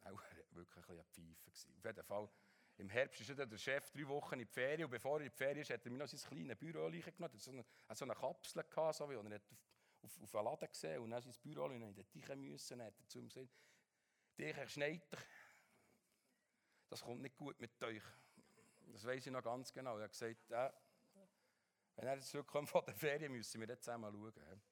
war 0.00 0.14
auch 0.14 0.22
wirklich 0.52 0.88
ein 0.88 1.36
bisschen 1.44 1.74
Pfeife. 1.82 1.82
Auf 1.82 1.84
jeden 1.84 2.06
Fall, 2.06 2.30
im 2.78 2.88
Herbst 2.88 3.20
ist 3.20 3.38
der 3.38 3.58
Chef 3.58 3.90
drei 3.90 4.08
Wochen 4.08 4.34
in 4.34 4.38
die 4.38 4.46
Ferien 4.46 4.84
und 4.84 4.90
bevor 4.90 5.18
er 5.18 5.26
in 5.26 5.30
die 5.30 5.36
Ferien 5.36 5.58
ist, 5.58 5.68
hat 5.68 5.84
er 5.84 5.92
mir 5.92 5.98
noch 5.98 6.08
sein 6.08 6.20
kleines 6.20 6.56
Büro 6.56 6.88
genommen. 6.88 6.94
Er 6.94 7.28
hatte 7.28 7.38
so 7.38 7.50
eine, 8.04 8.14
Kapsel, 8.14 8.64
gehabt, 8.64 8.96
so 8.96 9.10
wie, 9.10 9.16
und 9.16 9.26
er 9.26 9.34
hat 9.34 9.46
auf, 10.00 10.18
auf 10.22 10.34
einen 10.34 10.44
Laden 10.46 10.68
gesehen 10.70 11.02
und 11.02 11.10
dann 11.10 11.20
sein 11.20 11.34
Büro 11.42 11.64
und 11.64 11.82
in 11.82 11.94
den 11.94 12.22
Teichen 12.22 12.40
müssen. 12.40 12.78
Dann 12.78 12.86
hat 12.86 12.98
er 12.98 13.08
zu 13.08 13.18
ihm 13.18 13.28
gesagt, 13.28 13.50
dich, 14.38 14.56
Herr 14.56 14.68
Schneider, 14.68 15.18
das 16.88 17.02
kommt 17.02 17.20
nicht 17.20 17.36
gut 17.36 17.60
mit 17.60 17.82
euch. 17.82 18.02
Das 18.86 19.04
weiß 19.04 19.26
ich 19.26 19.32
noch 19.32 19.42
ganz 19.42 19.70
genau. 19.70 19.98
Er 19.98 20.04
hat 20.04 20.12
gesagt, 20.12 20.50
äh, 20.50 20.70
wenn 21.98 22.06
er 22.06 22.20
zurückkommt 22.20 22.68
von 22.68 22.84
der 22.84 22.94
Ferien, 22.94 23.32
müssen 23.32 23.60
wir 23.60 23.66
jetzt 23.66 23.84
zusammen 23.84 24.12
schauen. 24.12 24.62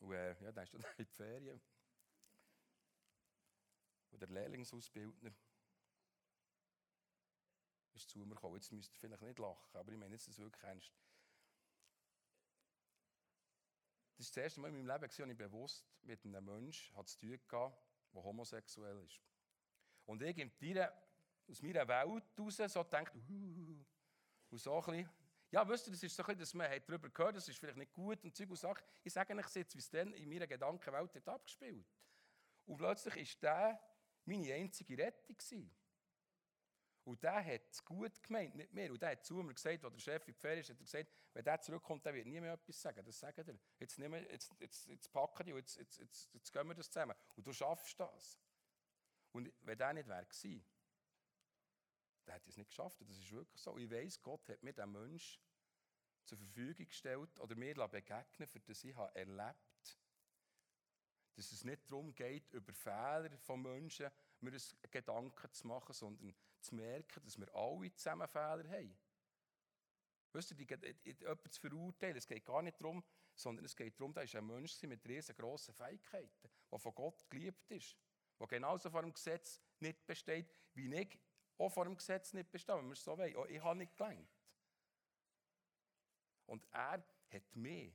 Und 0.00 0.12
äh, 0.12 0.42
ja, 0.42 0.50
dann 0.50 0.64
ist 0.64 0.74
er 0.74 0.80
in 0.98 1.04
die 1.04 1.04
Ferien. 1.04 1.60
Und 4.10 4.20
der 4.20 4.28
Lehrlingsausbildner 4.28 5.32
ist 7.94 8.10
zu 8.10 8.18
mir 8.18 8.26
gekommen. 8.26 8.56
Jetzt 8.56 8.72
müsst 8.72 8.92
ihr 8.92 8.98
vielleicht 8.98 9.22
nicht 9.22 9.38
lachen, 9.38 9.76
aber 9.76 9.92
ich 9.92 9.98
meine 9.98 10.14
jetzt 10.14 10.26
das 10.26 10.38
wirklich 10.38 10.62
ernst. 10.64 10.92
Das 14.16 14.26
ist 14.26 14.36
das 14.36 14.42
erste 14.42 14.60
Mal 14.60 14.68
in 14.68 14.74
meinem 14.74 14.88
Leben, 14.88 15.04
als 15.04 15.16
ich 15.16 15.36
bewusst 15.36 15.86
mit 16.02 16.24
einem 16.24 16.44
Menschen 16.44 17.06
zu 17.06 17.18
tun 17.18 17.38
hatte, 17.52 17.78
der 18.14 18.24
homosexuell 18.24 19.00
ist. 19.04 19.20
Und 20.06 20.22
ich 20.22 20.38
in 20.38 20.50
deiner 20.58 20.92
aus 21.48 21.62
meiner 21.62 21.86
Welt 21.86 22.24
raus 22.36 22.56
so 22.56 22.82
denkt, 22.82 23.14
uh, 23.14 23.84
und 24.50 24.58
so 24.58 24.82
ein 24.82 24.84
bisschen, 24.84 25.08
ja, 25.50 25.66
wisst 25.66 25.86
ihr, 25.86 25.92
das 25.92 26.02
ist 26.02 26.14
so 26.14 26.22
ein 26.22 26.26
bisschen, 26.26 26.40
dass 26.40 26.54
man 26.54 26.70
darüber 26.86 27.08
gehört, 27.08 27.36
das 27.36 27.48
ist 27.48 27.58
vielleicht 27.58 27.78
nicht 27.78 27.92
gut 27.92 28.22
und 28.24 28.36
Zeug 28.36 28.50
und 28.50 28.56
Sachen. 28.56 28.84
Ich 29.02 29.12
sage 29.12 29.34
euch 29.34 29.54
jetzt, 29.54 29.74
wie 29.74 29.78
es 29.78 29.90
dann 29.90 30.12
in 30.12 30.28
meiner 30.28 30.46
Gedankenwelt 30.46 31.14
hat 31.14 31.28
abgespielt. 31.28 31.86
Und 32.66 32.76
plötzlich 32.76 33.14
war 33.14 33.40
der 33.40 33.80
meine 34.26 34.54
einzige 34.54 34.98
Rettung. 34.98 35.36
Gewesen. 35.36 35.74
Und 37.04 37.22
der 37.22 37.42
hat 37.42 37.62
es 37.70 37.82
gut 37.82 38.22
gemeint 38.22 38.54
mit 38.54 38.74
mir. 38.74 38.92
Und 38.92 39.00
der 39.00 39.12
hat 39.12 39.24
zu 39.24 39.36
mir 39.36 39.54
gesagt, 39.54 39.82
als 39.82 39.94
der 39.94 40.00
Chef 40.00 40.28
in 40.28 40.34
die 40.34 40.38
Ferien 40.38 40.60
ist, 40.60 40.68
hat 40.68 40.76
er 40.78 40.84
gesagt, 40.84 41.10
wenn 41.32 41.44
der 41.44 41.60
zurückkommt, 41.62 42.04
der 42.04 42.12
wird 42.12 42.26
nie 42.26 42.38
mehr 42.38 42.52
etwas 42.52 42.82
sagen. 42.82 43.02
Das 43.02 43.18
sagt 43.18 43.38
er. 43.38 43.58
Jetzt, 43.78 43.98
wir, 43.98 44.22
jetzt, 44.30 44.54
jetzt, 44.60 44.86
jetzt 44.86 45.10
packen 45.10 45.46
die 45.46 45.52
und 45.54 45.60
jetzt, 45.60 45.76
jetzt, 45.76 45.98
jetzt, 45.98 46.34
jetzt 46.34 46.52
gehen 46.52 46.68
wir 46.68 46.74
das 46.74 46.90
zusammen. 46.90 47.16
Und 47.34 47.46
du 47.46 47.52
schaffst 47.54 47.98
das. 47.98 48.38
Und 49.32 49.50
wenn 49.60 49.78
der 49.78 49.94
nicht 49.94 50.08
wäre 50.08 50.26
gewesen, 50.26 50.62
der 52.28 52.36
hätte 52.36 52.50
es 52.50 52.56
nicht 52.56 52.68
geschafft. 52.68 53.00
Das 53.00 53.18
ist 53.18 53.32
wirklich 53.32 53.60
so. 53.60 53.76
Ich 53.78 53.90
weiss, 53.90 54.22
Gott 54.22 54.48
hat 54.48 54.62
mir 54.62 54.72
den 54.72 54.92
Menschen 54.92 55.40
zur 56.24 56.38
Verfügung 56.38 56.86
gestellt 56.86 57.40
oder 57.40 57.56
mir 57.56 57.74
begegnen, 57.88 58.46
für 58.46 58.60
das 58.60 58.84
ich 58.84 58.94
habe 58.94 59.14
erlebt 59.16 59.98
dass 61.38 61.52
es 61.52 61.62
nicht 61.62 61.88
darum 61.88 62.12
geht, 62.16 62.52
über 62.52 62.72
Fehler 62.72 63.30
von 63.38 63.62
Menschen 63.62 64.10
mir 64.40 64.58
Gedanken 64.90 65.52
zu 65.52 65.68
machen, 65.68 65.92
sondern 65.92 66.34
zu 66.58 66.74
merken, 66.74 67.22
dass 67.22 67.38
wir 67.38 67.54
alle 67.54 67.94
zusammen 67.94 68.26
Fehler 68.26 68.68
haben. 68.68 68.98
Weißt 70.32 70.50
du, 70.50 70.54
die, 70.56 70.66
jemanden 71.04 71.50
zu 71.50 71.60
verurteilen, 71.60 72.16
es 72.16 72.26
geht 72.26 72.44
gar 72.44 72.60
nicht 72.60 72.80
darum, 72.80 73.04
sondern 73.34 73.64
es 73.64 73.76
geht 73.76 74.00
darum, 74.00 74.12
da 74.12 74.22
ist 74.22 74.34
ein 74.34 74.48
Mensch 74.48 74.82
mit 74.82 75.06
riesengroßen 75.06 75.74
Fähigkeiten, 75.74 76.50
der 76.72 76.78
von 76.80 76.94
Gott 76.96 77.30
geliebt 77.30 77.70
ist, 77.70 77.96
der 78.40 78.46
genauso 78.48 78.90
vor 78.90 79.02
dem 79.02 79.12
Gesetz 79.12 79.60
nicht 79.78 80.04
besteht, 80.06 80.52
wie 80.74 80.92
ich 80.92 81.20
auch 81.58 81.68
vor 81.68 81.84
dem 81.84 81.96
Gesetz 81.96 82.32
nicht 82.32 82.50
bestehe, 82.50 82.76
wenn 82.76 82.86
wir 82.86 82.92
es 82.92 83.02
so 83.02 83.18
wollen. 83.18 83.36
Auch 83.36 83.46
ich 83.46 83.62
habe 83.62 83.78
nicht 83.78 83.96
gelernt. 83.96 84.30
Und 86.46 86.64
er 86.70 87.04
hat 87.30 87.56
mehr 87.56 87.92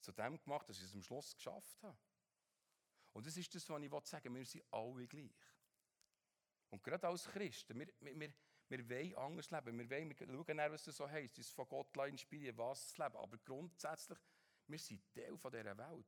zu 0.00 0.12
dem 0.12 0.40
gemacht, 0.40 0.68
dass 0.68 0.78
ich 0.78 0.84
es 0.84 0.94
am 0.94 1.02
Schluss 1.02 1.34
geschafft 1.34 1.82
habe. 1.82 1.96
Und 3.12 3.26
das 3.26 3.36
ist 3.36 3.54
das, 3.54 3.68
was 3.68 3.82
ich 3.82 4.06
sagen 4.06 4.34
will. 4.34 4.40
Wir 4.40 4.46
sind 4.46 4.64
alle 4.70 5.06
gleich. 5.06 5.32
Und 6.70 6.82
gerade 6.82 7.06
als 7.08 7.24
Christen, 7.24 7.78
wir, 7.78 7.88
wir, 8.00 8.32
wir, 8.68 8.90
wollen 8.90 9.14
anders 9.16 9.50
leben. 9.50 9.78
Wir, 9.78 9.90
wollen, 9.90 10.08
wir 10.10 10.26
schauen 10.26 10.56
nach, 10.56 10.70
was 10.70 10.84
das 10.84 10.96
so 10.96 11.08
heisst, 11.08 11.38
uns 11.38 11.50
von 11.50 11.68
Gott 11.68 11.96
inspirieren, 12.08 12.58
was 12.58 12.88
zu 12.88 13.02
leben. 13.02 13.16
Aber 13.16 13.38
grundsätzlich, 13.38 14.18
wir 14.66 14.78
sind 14.78 15.02
Teil 15.14 15.36
dieser 15.36 15.78
Welt. 15.78 16.06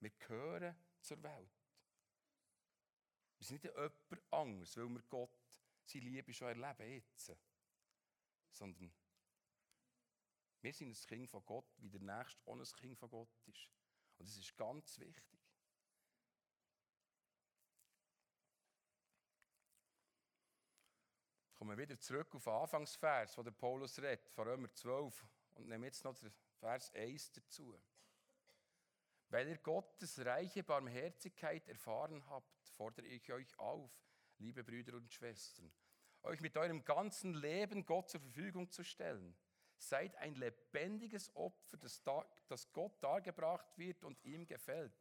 Wir 0.00 0.10
gehören 0.10 0.76
zur 1.00 1.22
Welt. 1.22 1.63
Wir 3.38 3.46
sind 3.46 3.64
nicht 3.64 3.74
jemand 3.74 4.32
anders, 4.32 4.76
weil 4.76 4.88
wir 4.88 5.02
Gott, 5.02 5.38
seine 5.84 6.04
Liebe 6.04 6.32
schon 6.32 6.48
erleben 6.48 6.92
jetzt. 6.92 7.32
Sondern 8.50 8.92
wir 10.60 10.72
sind 10.72 10.88
ein 10.88 11.06
Kind 11.06 11.28
von 11.28 11.44
Gott, 11.44 11.70
wie 11.78 11.90
der 11.90 12.00
Nächste 12.00 12.46
auch 12.46 12.56
ein 12.56 12.64
Kind 12.64 12.98
von 12.98 13.10
Gott 13.10 13.36
ist. 13.46 13.68
Und 14.16 14.26
das 14.26 14.36
ist 14.36 14.56
ganz 14.56 14.98
wichtig. 14.98 15.40
Kommen 21.54 21.78
wir 21.78 21.88
wieder 21.88 21.98
zurück 21.98 22.34
auf 22.34 22.44
den 22.44 22.52
Anfangsvers, 22.52 23.36
wo 23.36 23.42
Paulus 23.42 23.98
redet, 23.98 24.28
von 24.30 24.48
Römer 24.48 24.72
12, 24.72 25.26
und 25.54 25.68
nehmen 25.68 25.84
jetzt 25.84 26.04
noch 26.04 26.14
den 26.14 26.32
Vers 26.58 26.94
1 26.94 27.32
dazu. 27.32 27.78
Weil 29.28 29.48
ihr 29.48 29.58
Gottes 29.58 30.24
reiche 30.24 30.62
Barmherzigkeit 30.62 31.68
erfahren 31.68 32.24
habt, 32.28 32.63
fordere 32.76 33.06
ich 33.06 33.32
euch 33.32 33.58
auf, 33.58 33.90
liebe 34.38 34.64
Brüder 34.64 34.94
und 34.94 35.12
Schwestern, 35.12 35.72
euch 36.22 36.40
mit 36.40 36.56
eurem 36.56 36.84
ganzen 36.84 37.34
Leben 37.34 37.84
Gott 37.86 38.10
zur 38.10 38.20
Verfügung 38.20 38.70
zu 38.70 38.82
stellen 38.84 39.36
Seid 39.76 40.16
ein 40.16 40.34
lebendiges 40.34 41.34
Opfer, 41.34 41.76
das, 41.76 42.02
das 42.48 42.72
Gott 42.72 43.02
dargebracht 43.02 43.76
wird 43.76 44.04
und 44.04 44.22
ihm 44.24 44.46
gefällt. 44.46 44.94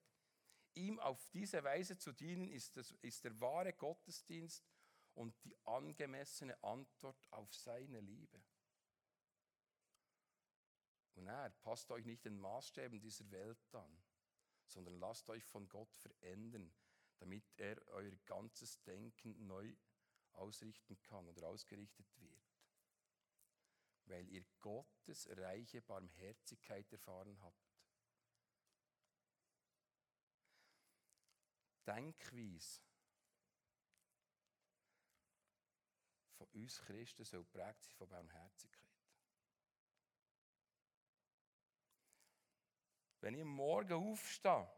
Ihm 0.74 1.00
auf 1.00 1.30
diese 1.30 1.64
Weise 1.64 1.98
zu 1.98 2.12
dienen, 2.12 2.50
ist, 2.50 2.76
das, 2.76 2.92
ist 3.02 3.24
der 3.24 3.40
wahre 3.40 3.74
Gottesdienst 3.74 4.68
und 5.14 5.36
die 5.46 5.56
angemessene 5.66 6.62
Antwort 6.64 7.24
auf 7.30 7.54
seine 7.54 8.02
Liebe. 8.02 8.44
Und 11.16 11.28
er 11.28 11.52
passt 11.62 11.92
euch 11.92 12.06
nicht 12.06 12.26
den 12.26 12.40
Maßstäben 12.40 13.00
dieser 13.00 13.30
Welt 13.30 13.60
an, 13.76 14.04
sondern 14.66 15.00
lasst 15.00 15.30
euch 15.30 15.46
von 15.46 15.70
Gott 15.70 15.96
verändern, 15.96 16.74
damit 17.24 17.46
er 17.58 17.82
euer 17.88 18.16
ganzes 18.26 18.82
Denken 18.84 19.48
neu 19.48 19.74
ausrichten 20.34 21.00
kann 21.04 21.26
oder 21.30 21.48
ausgerichtet 21.48 22.06
wird 22.18 22.44
weil 24.06 24.28
ihr 24.30 24.44
Gottes 24.60 25.30
reiche 25.38 25.82
Barmherzigkeit 25.82 26.92
erfahren 26.92 27.40
habt. 27.42 27.74
Denkweise 31.86 32.82
von 36.38 36.48
uns 36.50 36.82
Christen 36.82 37.26
soll 37.26 37.44
prägt 37.46 37.84
sein 37.84 37.96
von 37.96 38.10
Barmherzigkeit. 38.10 38.84
Wenn 43.20 43.36
ich 43.36 43.46
Morgen 43.46 43.94
aufstehe 43.94 44.70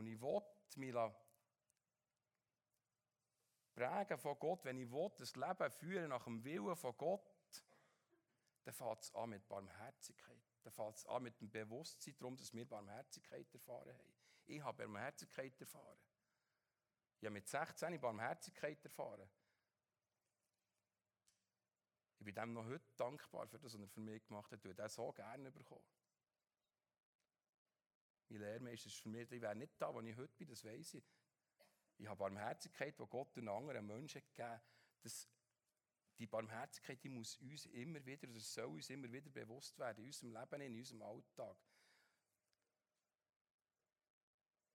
und 0.00 0.06
ich 0.06 0.20
will 0.20 0.40
mich 0.76 0.94
prägen 3.74 4.18
von 4.18 4.38
Gott, 4.38 4.64
wenn 4.64 4.78
ich 4.78 4.90
will, 4.90 5.10
das 5.18 5.36
Leben 5.36 5.70
führen 5.70 6.08
nach 6.08 6.24
dem 6.24 6.42
Willen 6.42 6.74
von 6.74 6.96
Gott, 6.96 7.64
dann 8.64 8.74
fängt 8.74 9.02
es 9.02 9.14
an 9.14 9.30
mit 9.30 9.46
Barmherzigkeit. 9.46 10.42
Dann 10.62 10.72
fängt 10.72 10.96
es 10.96 11.06
an 11.06 11.22
mit 11.22 11.38
dem 11.40 11.50
Bewusstsein 11.50 12.14
darum, 12.18 12.36
dass 12.36 12.52
wir 12.52 12.66
Barmherzigkeit 12.66 13.52
erfahren 13.52 13.96
haben. 13.96 14.14
Ich 14.46 14.62
habe 14.62 14.78
Barmherzigkeit 14.78 15.60
erfahren. 15.60 15.98
Ich 17.20 17.26
habe 17.26 17.34
mit 17.34 17.46
16 17.46 18.00
Barmherzigkeit 18.00 18.82
erfahren. 18.82 19.28
Ich 22.18 22.24
bin 22.24 22.34
dem 22.34 22.52
noch 22.54 22.64
heute 22.64 22.90
dankbar 22.96 23.46
für 23.48 23.58
das, 23.58 23.74
was 23.74 23.80
er 23.80 23.88
für 23.88 24.00
mich 24.00 24.24
gemacht 24.24 24.50
hat. 24.50 24.60
Ich 24.60 24.64
würde 24.64 24.88
so 24.88 25.12
gerne 25.12 25.50
bekommen. 25.50 25.84
Mein 28.30 28.40
Lehrmeister 28.42 28.86
ist 28.86 29.00
für 29.00 29.08
mich, 29.08 29.30
ich 29.30 29.40
wäre 29.40 29.56
nicht 29.56 29.74
da, 29.80 29.92
wo 29.92 30.00
ich 30.00 30.16
heute 30.16 30.32
bin, 30.36 30.48
das 30.48 30.64
weiß 30.64 30.94
ich. 30.94 31.04
Ich 31.98 32.06
habe 32.06 32.16
Barmherzigkeit, 32.16 32.98
die 32.98 33.06
Gott 33.06 33.36
den 33.36 33.48
anderen 33.48 33.86
Menschen 33.86 34.22
gegeben 34.22 34.48
hat. 34.48 35.28
Die 36.18 36.26
Barmherzigkeit 36.26 37.02
die 37.02 37.08
muss 37.08 37.36
uns 37.36 37.66
immer 37.66 38.04
wieder, 38.06 38.28
oder 38.28 38.38
soll 38.40 38.66
uns 38.66 38.88
immer 38.90 39.10
wieder 39.10 39.30
bewusst 39.30 39.78
werden, 39.78 39.98
in 39.98 40.06
unserem 40.06 40.32
Leben, 40.32 40.60
in 40.62 40.76
unserem 40.76 41.02
Alltag. 41.02 41.56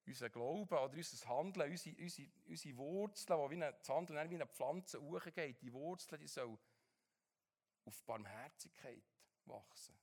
Unser 0.05 0.29
Glauben 0.29 0.75
oder 0.75 0.93
unser 0.93 1.27
Handeln, 1.27 1.71
unsere, 1.71 1.95
unsere, 1.95 2.29
unsere 2.45 2.77
Wurzeln, 2.77 3.39
wo 3.39 3.49
wie 3.49 3.55
eine, 3.55 3.73
das 3.73 3.89
Handeln 3.89 4.29
wie 4.29 4.35
eine 4.35 4.47
Pflanze 4.47 5.01
hochgeht, 5.01 5.61
die 5.61 5.71
Wurzeln, 5.71 6.19
die 6.19 6.27
sollen 6.27 6.59
auf 7.85 8.03
Barmherzigkeit 8.03 9.03
wachsen. 9.45 9.97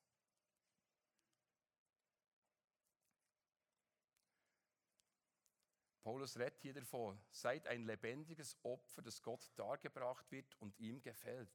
Paulus 6.03 6.37
redet 6.37 6.61
hier 6.61 6.75
davon, 6.75 7.21
seid 7.31 7.67
ein 7.69 7.85
lebendiges 7.85 8.57
Opfer, 8.65 9.03
das 9.03 9.23
Gott 9.23 9.53
dargebracht 9.55 10.29
wird 10.33 10.61
und 10.61 10.77
ihm 10.81 11.01
gefällt. 11.01 11.49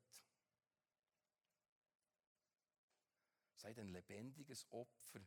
Seid 3.55 3.77
ein 3.77 3.89
lebendiges 3.89 4.65
Opfer, 4.71 5.19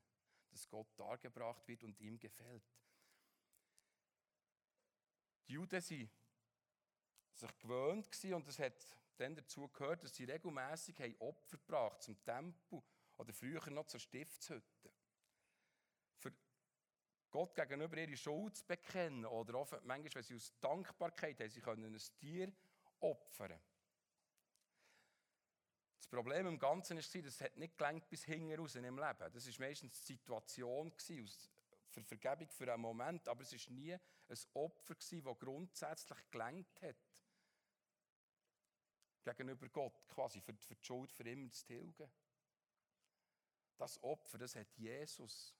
das 0.49 0.67
Gott 0.69 0.89
dargebracht 0.99 1.69
wird 1.69 1.85
und 1.85 2.01
ihm 2.01 2.19
gefällt. 2.19 2.65
Die 5.49 5.53
Juden 5.53 5.73
waren 5.73 6.09
sich 7.35 7.59
gewöhnt 7.59 8.25
und 8.33 8.49
es 8.49 8.59
hat 8.59 8.87
dann 9.17 9.35
dazu 9.35 9.69
gehört, 9.69 10.03
dass 10.03 10.15
sie 10.15 10.25
regelmäßig 10.25 11.21
Opfer 11.21 11.59
gebracht 11.59 12.03
zum 12.03 12.23
Tempel 12.25 12.83
oder 13.19 13.35
früher 13.35 13.69
noch 13.71 13.87
zur 13.87 14.01
Stiftshütte. 14.01 14.91
Gott 17.31 17.55
gegenüber 17.55 17.97
ihre 17.97 18.16
Schuld 18.16 18.57
zu 18.57 18.66
bekennen 18.66 19.25
oder 19.25 19.55
auch 19.59 19.71
manchmal, 19.85 20.14
wenn 20.14 20.23
sie 20.23 20.35
aus 20.35 20.53
Dankbarkeit 20.61 21.40
haben, 21.40 21.51
sie 21.51 21.61
können 21.61 21.85
ein 21.85 22.01
Tier 22.19 22.53
opfern. 23.01 23.61
Das 25.97 26.09
Problem 26.09 26.47
im 26.47 26.59
Ganzen 26.59 26.97
war, 26.97 27.23
das 27.23 27.40
hat 27.40 27.57
nicht 27.57 27.79
gelangt 27.79 28.09
bis 28.09 28.25
hinten 28.25 28.59
raus 28.59 28.75
im 28.75 28.85
Leben. 28.85 29.33
Das 29.33 29.47
war 29.47 29.66
meistens 29.66 30.01
die 30.01 30.14
Situation 30.14 30.93
für 30.93 32.03
Vergebung 32.05 32.51
für 32.51 32.73
einen 32.73 32.83
Moment, 32.83 33.29
aber 33.29 33.43
es 33.43 33.53
war 33.53 33.73
nie 33.75 33.95
ein 33.95 34.38
Opfer, 34.55 34.95
das 34.95 35.38
grundsätzlich 35.38 36.31
gelangt 36.31 36.83
hat. 36.83 36.97
Gegenüber 39.25 39.69
Gott, 39.69 40.09
quasi 40.09 40.40
für, 40.40 40.55
die 40.55 40.77
Schuld 40.81 41.12
für 41.12 41.29
immer 41.29 41.51
zu 41.51 41.66
tilgen. 41.66 42.11
Das 43.77 44.03
Opfer, 44.03 44.38
das 44.38 44.57
hat 44.57 44.77
Jesus 44.77 45.55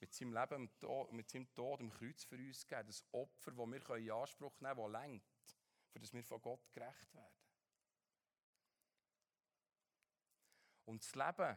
mit 0.00 0.14
seinem 0.14 0.32
Leben, 0.32 0.70
mit 1.10 1.30
seinem 1.30 1.52
Tod 1.54 1.80
am 1.80 1.90
Kreuz 1.90 2.24
für 2.24 2.36
uns 2.36 2.66
gegeben. 2.66 2.86
Das 2.86 3.04
Opfer, 3.12 3.52
das 3.52 3.66
wir 3.66 3.96
in 3.96 4.10
Anspruch 4.10 4.60
nehmen 4.60 4.74
können, 4.74 4.92
das 4.92 5.02
lenkt, 5.02 5.58
für 5.90 6.00
das 6.00 6.12
wir 6.12 6.24
von 6.24 6.40
Gott 6.40 6.72
gerecht 6.72 7.14
werden. 7.14 7.40
Und 10.86 11.04
das 11.04 11.14
Leben 11.14 11.56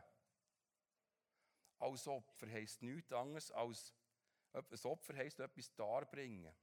als 1.80 2.08
Opfer 2.08 2.48
heisst 2.50 2.82
nichts 2.82 3.12
anderes 3.12 3.52
als, 3.52 3.94
ein 4.54 4.66
Opfer 4.84 5.16
heisst 5.16 5.40
etwas 5.40 5.74
darbringen. 5.74 6.54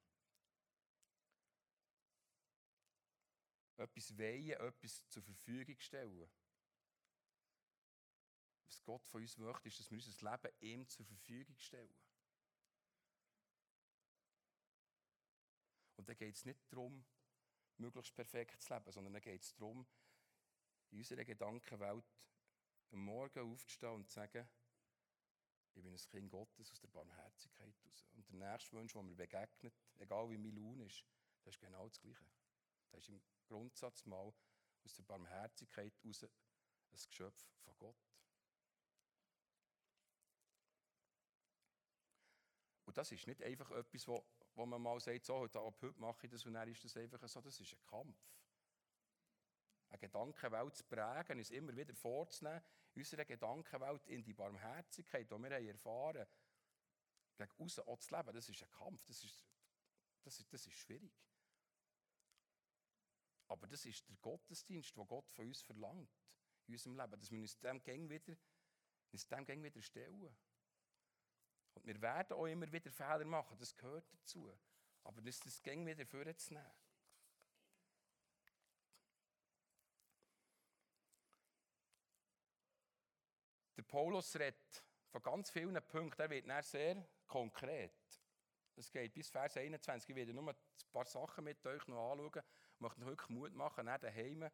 Etwas 3.77 4.17
weihen, 4.19 4.61
etwas 4.61 5.09
zur 5.09 5.23
Verfügung 5.23 5.81
stellen. 5.81 6.31
Was 8.71 8.85
Gott 8.85 9.05
von 9.09 9.21
uns 9.21 9.37
möchte, 9.37 9.67
ist, 9.67 9.81
dass 9.81 9.91
wir 9.91 9.99
unser 9.99 10.31
Leben 10.31 10.55
ihm 10.61 10.89
zur 10.89 11.05
Verfügung 11.05 11.59
stellen. 11.59 11.93
Und 15.97 16.09
dann 16.09 16.17
geht 16.17 16.37
es 16.37 16.45
nicht 16.45 16.73
darum, 16.73 17.05
möglichst 17.79 18.15
perfekt 18.15 18.63
zu 18.63 18.73
leben, 18.73 18.93
sondern 18.93 19.13
dann 19.15 19.23
geht 19.23 19.43
es 19.43 19.53
darum, 19.57 19.85
in 20.93 20.99
unserer 20.99 21.25
Gedankenwelt 21.25 22.05
am 22.93 23.05
Morgen 23.05 23.53
aufzustehen 23.53 23.93
und 23.93 24.09
zu 24.09 24.15
sagen, 24.15 24.49
ich 25.67 25.75
bin 25.75 25.93
ein 25.93 25.97
Kind 25.97 26.31
Gottes 26.31 26.71
aus 26.71 26.81
der 26.81 26.89
Barmherzigkeit 26.89 27.75
heraus. 27.83 28.07
Und 28.13 28.29
der 28.31 28.53
nächste 28.53 28.77
Wunsch, 28.77 28.93
der 28.93 29.03
mir 29.03 29.17
begegnet, 29.17 29.75
egal 29.99 30.31
wie 30.31 30.39
mein 30.39 30.55
Lohn 30.55 30.81
ist, 30.83 31.05
das 31.43 31.55
ist 31.55 31.61
genau 31.61 31.89
das 31.89 32.01
Gleiche. 32.01 32.25
Das 32.93 33.01
ist 33.03 33.09
im 33.09 33.21
Grundsatz 33.49 34.07
mal 34.07 34.33
aus 34.85 34.95
der 34.95 35.03
Barmherzigkeit 35.03 35.93
heraus 36.05 36.23
ein 36.23 36.31
Geschöpf 36.93 37.49
von 37.65 37.77
Gott. 37.79 38.10
Und 42.91 42.99
das 42.99 43.13
ist 43.13 43.25
nicht 43.29 43.41
einfach 43.45 43.71
etwas, 43.71 44.09
wo, 44.09 44.27
wo 44.57 44.67
man 44.67 44.83
mal 44.83 44.99
sagt, 44.99 45.25
so, 45.25 45.45
ab 45.45 45.81
heute 45.81 46.01
mache 46.01 46.27
ich 46.27 46.33
das 46.33 46.45
und 46.45 46.55
dann 46.55 46.67
ist 46.69 46.85
das 46.85 46.97
einfach 46.97 47.29
so. 47.29 47.41
Das 47.41 47.61
ist 47.61 47.73
ein 47.73 47.81
Kampf. 47.85 48.19
Eine 49.91 49.99
Gedankenwelt 50.01 50.75
zu 50.75 50.83
prägen, 50.83 51.39
uns 51.39 51.53
immer 51.53 51.77
wieder 51.77 51.95
vorzunehmen, 51.95 52.61
unsere 52.97 53.25
Gedankenwelt 53.25 54.09
in 54.09 54.25
die 54.25 54.35
Barmherzigkeit, 54.35 55.31
die 55.31 55.39
wir 55.39 55.51
haben 55.55 55.69
erfahren 55.69 56.27
gegen 57.37 57.53
außen 57.59 57.85
zu 58.01 58.17
leben, 58.17 58.35
das 58.35 58.49
ist 58.49 58.61
ein 58.61 58.71
Kampf, 58.73 59.05
das 59.05 59.23
ist, 59.23 59.47
das 60.25 60.41
ist, 60.41 60.53
das 60.53 60.67
ist 60.67 60.75
schwierig. 60.75 61.13
Aber 63.47 63.69
das 63.69 63.87
ist 63.87 64.09
der 64.09 64.17
Gottesdienst, 64.17 64.97
den 64.97 65.07
Gott 65.07 65.31
von 65.31 65.47
uns 65.47 65.63
verlangt 65.63 66.11
in 66.67 66.75
unserem 66.75 66.97
Leben, 66.97 67.21
dass 67.21 67.31
wir 67.31 67.41
uns 67.41 67.57
dem 67.61 67.81
Gang 67.85 68.11
wieder, 68.11 68.37
uns 69.13 69.29
dem 69.29 69.47
Gang 69.47 69.63
wieder 69.63 69.81
stellen. 69.81 70.37
Und 71.75 71.87
wir 71.87 72.01
werden 72.01 72.37
auch 72.37 72.47
immer 72.47 72.71
wieder 72.71 72.91
Fehler 72.91 73.25
machen, 73.25 73.57
das 73.59 73.77
gehört 73.77 74.05
dazu. 74.13 74.53
Aber 75.05 75.21
das, 75.23 75.41
das 75.41 75.63
Gang 75.63 75.87
wieder 75.87 76.05
vorzunehmen. 76.07 76.71
Der 83.77 83.83
Paulus 83.83 84.37
redet 84.37 84.85
von 85.09 85.23
ganz 85.23 85.51
vielen 85.51 85.83
Punkten, 85.89 86.21
er 86.21 86.31
wird 86.31 86.49
dann 86.49 86.63
sehr 86.63 87.09
konkret. 87.27 88.21
Es 88.77 88.91
geht 88.91 89.15
bis 89.15 89.31
Vers 89.31 89.57
21. 89.57 90.11
Ich 90.11 90.17
werde 90.17 90.35
nur 90.35 90.49
ein 90.49 90.57
paar 90.93 91.07
Sachen 91.07 91.45
mit 91.45 91.65
euch 91.67 91.87
noch 91.89 92.13
anschauen. 92.13 92.43
Ich 92.75 92.81
möchte 92.81 93.01
euch 93.01 93.07
wirklich 93.07 93.29
Mut 93.31 93.55
machen, 93.55 93.87
dann 93.87 94.01
daheim 94.01 94.51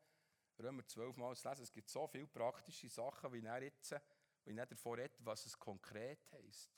Römer 0.58 0.86
12 0.86 1.16
Mal 1.16 1.36
zu 1.36 1.48
lesen. 1.48 1.62
Es 1.62 1.72
gibt 1.72 1.90
so 1.90 2.06
viele 2.06 2.26
praktische 2.26 2.88
Sachen, 2.88 3.32
wie 3.32 3.44
er 3.44 3.62
jetzt, 3.62 3.94
wie 4.44 4.54
davon 4.54 4.98
redet, 4.98 5.24
was 5.24 5.44
es 5.46 5.58
konkret 5.58 6.24
heisst. 6.32 6.70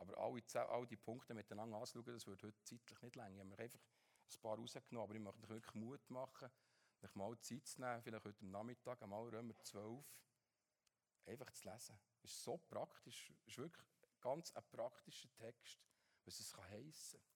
Aber 0.00 0.16
alle, 0.16 0.42
all 0.70 0.86
die 0.86 0.96
Punkte 0.96 1.34
miteinander 1.34 1.76
anzuschauen, 1.76 2.14
das 2.14 2.26
würde 2.26 2.46
heute 2.46 2.62
zeitlich 2.64 3.02
nicht 3.02 3.16
länger. 3.16 3.34
Ich 3.34 3.40
habe 3.40 3.50
mir 3.50 3.58
einfach 3.58 3.80
ein 3.80 4.40
paar 4.40 4.56
rausgenommen, 4.56 5.04
aber 5.04 5.14
ich 5.14 5.20
möchte 5.20 5.42
euch 5.42 5.48
wirklich 5.50 5.74
Mut 5.74 6.10
machen, 6.10 6.50
euch 7.02 7.14
mal 7.14 7.38
Zeit 7.40 7.66
zu 7.66 7.80
nehmen, 7.82 8.02
vielleicht 8.02 8.24
heute 8.24 8.40
am 8.40 8.50
Nachmittag 8.50 9.02
einmal 9.02 9.28
Römer 9.28 9.58
12, 9.62 10.02
einfach 11.26 11.50
zu 11.52 11.68
lesen. 11.68 12.00
Es 12.22 12.30
ist 12.30 12.42
so 12.42 12.56
praktisch, 12.56 13.30
es 13.44 13.48
ist 13.48 13.58
wirklich 13.58 13.86
ganz 14.22 14.56
ein 14.56 14.64
praktischer 14.70 15.28
Text, 15.34 15.78
was 16.24 16.40
es 16.40 16.56
heissen 16.56 17.20
kann. 17.20 17.28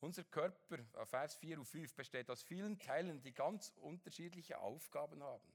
Unser 0.00 0.24
Körper, 0.24 0.78
äh, 0.78 1.06
Vers 1.06 1.36
4 1.36 1.58
und 1.58 1.64
5, 1.64 1.94
besteht 1.94 2.28
aus 2.28 2.42
vielen 2.42 2.78
Teilen, 2.78 3.22
die 3.22 3.32
ganz 3.32 3.70
unterschiedliche 3.76 4.58
Aufgaben 4.58 5.22
haben. 5.22 5.54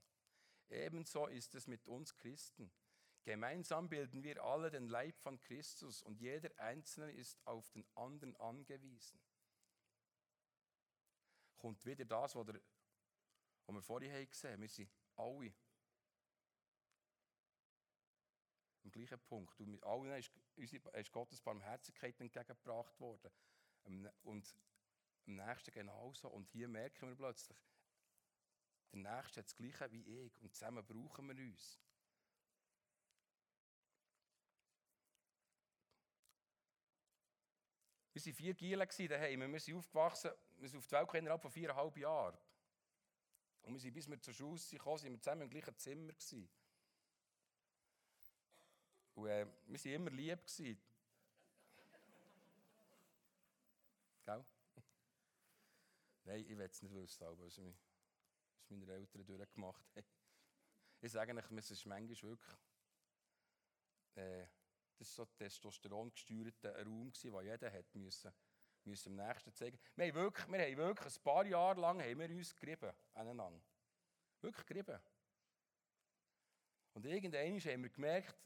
Ebenso 0.70 1.28
ist 1.28 1.54
es 1.54 1.68
mit 1.68 1.86
uns 1.88 2.16
Christen. 2.16 2.72
Gemeinsam 3.26 3.90
bilden 3.90 4.24
wir 4.24 4.44
alle 4.44 4.70
den 4.70 4.88
Leib 4.88 5.18
von 5.18 5.40
Christus 5.40 6.04
und 6.04 6.22
jeder 6.22 6.52
Einzelne 6.60 7.12
ist 7.12 7.40
auf 7.48 7.72
den 7.72 7.84
anderen 7.96 8.36
angewiesen. 8.36 9.20
Kommt 11.58 11.84
wieder 11.88 12.06
das, 12.06 12.36
was, 12.36 12.48
wir 12.48 13.82
vorhin 13.82 14.30
gesehen 14.30 14.54
haben. 14.54 14.62
Wir 14.62 14.70
sind 14.70 14.92
alle 15.16 15.52
am 18.84 18.92
gleichen 18.92 19.20
Punkt. 19.22 19.60
Und 19.60 19.72
mit 19.72 19.84
allen 19.84 20.12
ist, 20.14 20.32
ist 20.94 21.12
Gottes 21.12 21.42
Barmherzigkeit 21.42 22.22
entgegengebracht 22.22 23.00
worden. 23.00 23.32
Und 24.22 24.56
am 25.26 25.36
nächsten 25.36 25.72
genauso. 25.72 26.30
Und 26.30 26.48
hier 26.50 26.68
merken 26.68 27.10
wir 27.10 27.16
plötzlich, 27.16 27.58
der 28.92 29.00
Nächste 29.00 29.40
hat 29.40 29.48
das 29.48 29.56
Gleiche 29.56 29.92
wie 29.92 30.26
ich. 30.26 30.40
Und 30.42 30.54
zusammen 30.54 30.86
brauchen 30.86 31.28
wir 31.28 31.44
uns. 31.44 31.82
Wir 38.16 38.26
waren 38.26 38.34
vier 38.34 38.54
Gielen 38.54 38.88
daheim. 39.10 39.52
Wir 39.52 39.60
sind 39.60 39.76
aufgewachsen, 39.76 40.32
wir 40.56 40.70
sind 40.70 40.80
auf 40.80 40.88
die 40.88 40.94
Welt 40.94 41.14
innerhalb 41.16 41.42
von 41.42 41.52
viereinhalb 41.52 41.98
Jahren. 41.98 42.38
Und 43.64 43.74
wir 43.74 43.80
sind, 43.82 43.94
bis 43.94 44.10
wir 44.10 44.22
zur 44.22 44.34
Schule 44.34 44.58
kamen, 44.80 44.98
sind 44.98 45.12
wir 45.12 45.20
zusammen 45.20 45.42
im 45.42 45.50
gleichen 45.50 45.76
Zimmer. 45.76 46.14
Und 49.16 49.28
äh, 49.28 49.46
wir 49.66 49.80
waren 49.80 49.92
immer 49.92 50.12
lieb. 50.12 50.40
Gell? 54.24 54.46
Nein, 56.24 56.40
ich 56.40 56.58
will 56.58 56.62
es 56.62 56.82
nicht 56.82 56.96
wissen, 56.96 57.38
was 57.38 57.60
meine 58.70 58.94
Eltern 58.94 59.26
durchgemacht 59.26 59.84
haben. 59.94 60.06
Ich 61.02 61.12
sage 61.12 61.36
euch, 61.36 61.52
es 61.52 61.72
ist 61.72 61.86
manchmal 61.86 62.22
wirklich 62.22 62.58
äh, 64.16 64.46
das 64.98 65.14
so 65.14 65.26
Testosteron 65.26 66.12
gesteuerter 66.12 66.76
Raum, 66.84 67.12
den 67.12 67.42
jeder 67.44 67.72
hat 67.72 67.96
müssen, 67.96 68.32
müssen 68.84 69.16
dem 69.16 69.28
Nächsten 69.28 69.54
zeigen. 69.54 69.80
Wir 69.96 70.08
haben 70.08 70.16
wirklich, 70.16 70.48
wir 70.48 70.60
haben 70.60 70.78
wirklich 70.78 71.16
ein 71.16 71.24
paar 71.24 71.46
Jahre 71.46 71.80
lang 71.82 72.02
haben 72.02 72.20
wir 72.20 72.30
uns 72.30 72.56
gerieben 72.56 72.92
aneinander. 73.14 73.62
Wirklich 74.42 74.66
gerieben. 74.66 75.00
Und 76.94 77.06
irgendwann 77.06 77.60
haben 77.60 77.84
wir 77.84 77.90
gemerkt, 77.90 78.38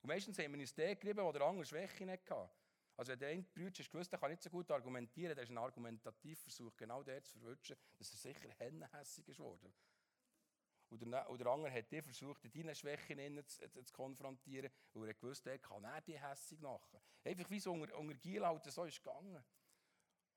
und 0.00 0.08
meistens 0.08 0.38
haben 0.38 0.52
wir 0.52 0.60
uns 0.60 0.74
den 0.74 0.98
gerieben, 0.98 1.22
der 1.22 1.32
der 1.32 1.42
andere 1.42 1.64
Schwäche 1.64 2.04
nicht 2.04 2.30
hatte. 2.30 2.50
Also 2.96 3.12
wenn 3.12 3.18
der 3.18 3.28
eine 3.30 3.42
Bruder 3.42 3.70
gewusst, 3.70 4.12
der 4.12 4.18
kann 4.18 4.30
nicht 4.30 4.42
so 4.42 4.50
gut 4.50 4.70
argumentieren, 4.70 5.34
der 5.34 5.44
ist 5.44 5.50
ein 5.50 5.58
Argumentativversuch, 5.58 6.76
genau 6.76 7.02
der 7.02 7.22
zu 7.22 7.38
verwünschen, 7.38 7.76
dass 7.98 8.12
er 8.12 8.18
sicher 8.18 8.48
hennenhässig 8.58 9.28
ist 9.28 9.38
worden. 9.38 9.72
Und 10.92 11.00
der, 11.00 11.24
der 11.24 11.46
andere 11.46 11.72
hat 11.72 11.90
die 11.90 12.02
versucht, 12.02 12.54
deine 12.54 12.74
Schwächen 12.74 13.18
zu, 13.46 13.66
zu, 13.66 13.82
zu, 13.82 13.92
konfrontieren, 13.94 14.70
weil 14.92 15.08
er 15.08 15.14
gewusst 15.14 15.46
hat, 15.46 15.62
kann 15.62 15.82
er 15.84 16.02
die 16.02 16.20
hässig 16.20 16.60
machen. 16.60 17.00
Einfach 17.24 17.48
wie 17.48 17.60
so 17.60 17.72
unter, 17.72 17.96
unter 17.96 18.14
Giel 18.14 18.44
halt 18.44 18.62
so 18.64 18.84
ist 18.84 19.02
gegangen. 19.02 19.42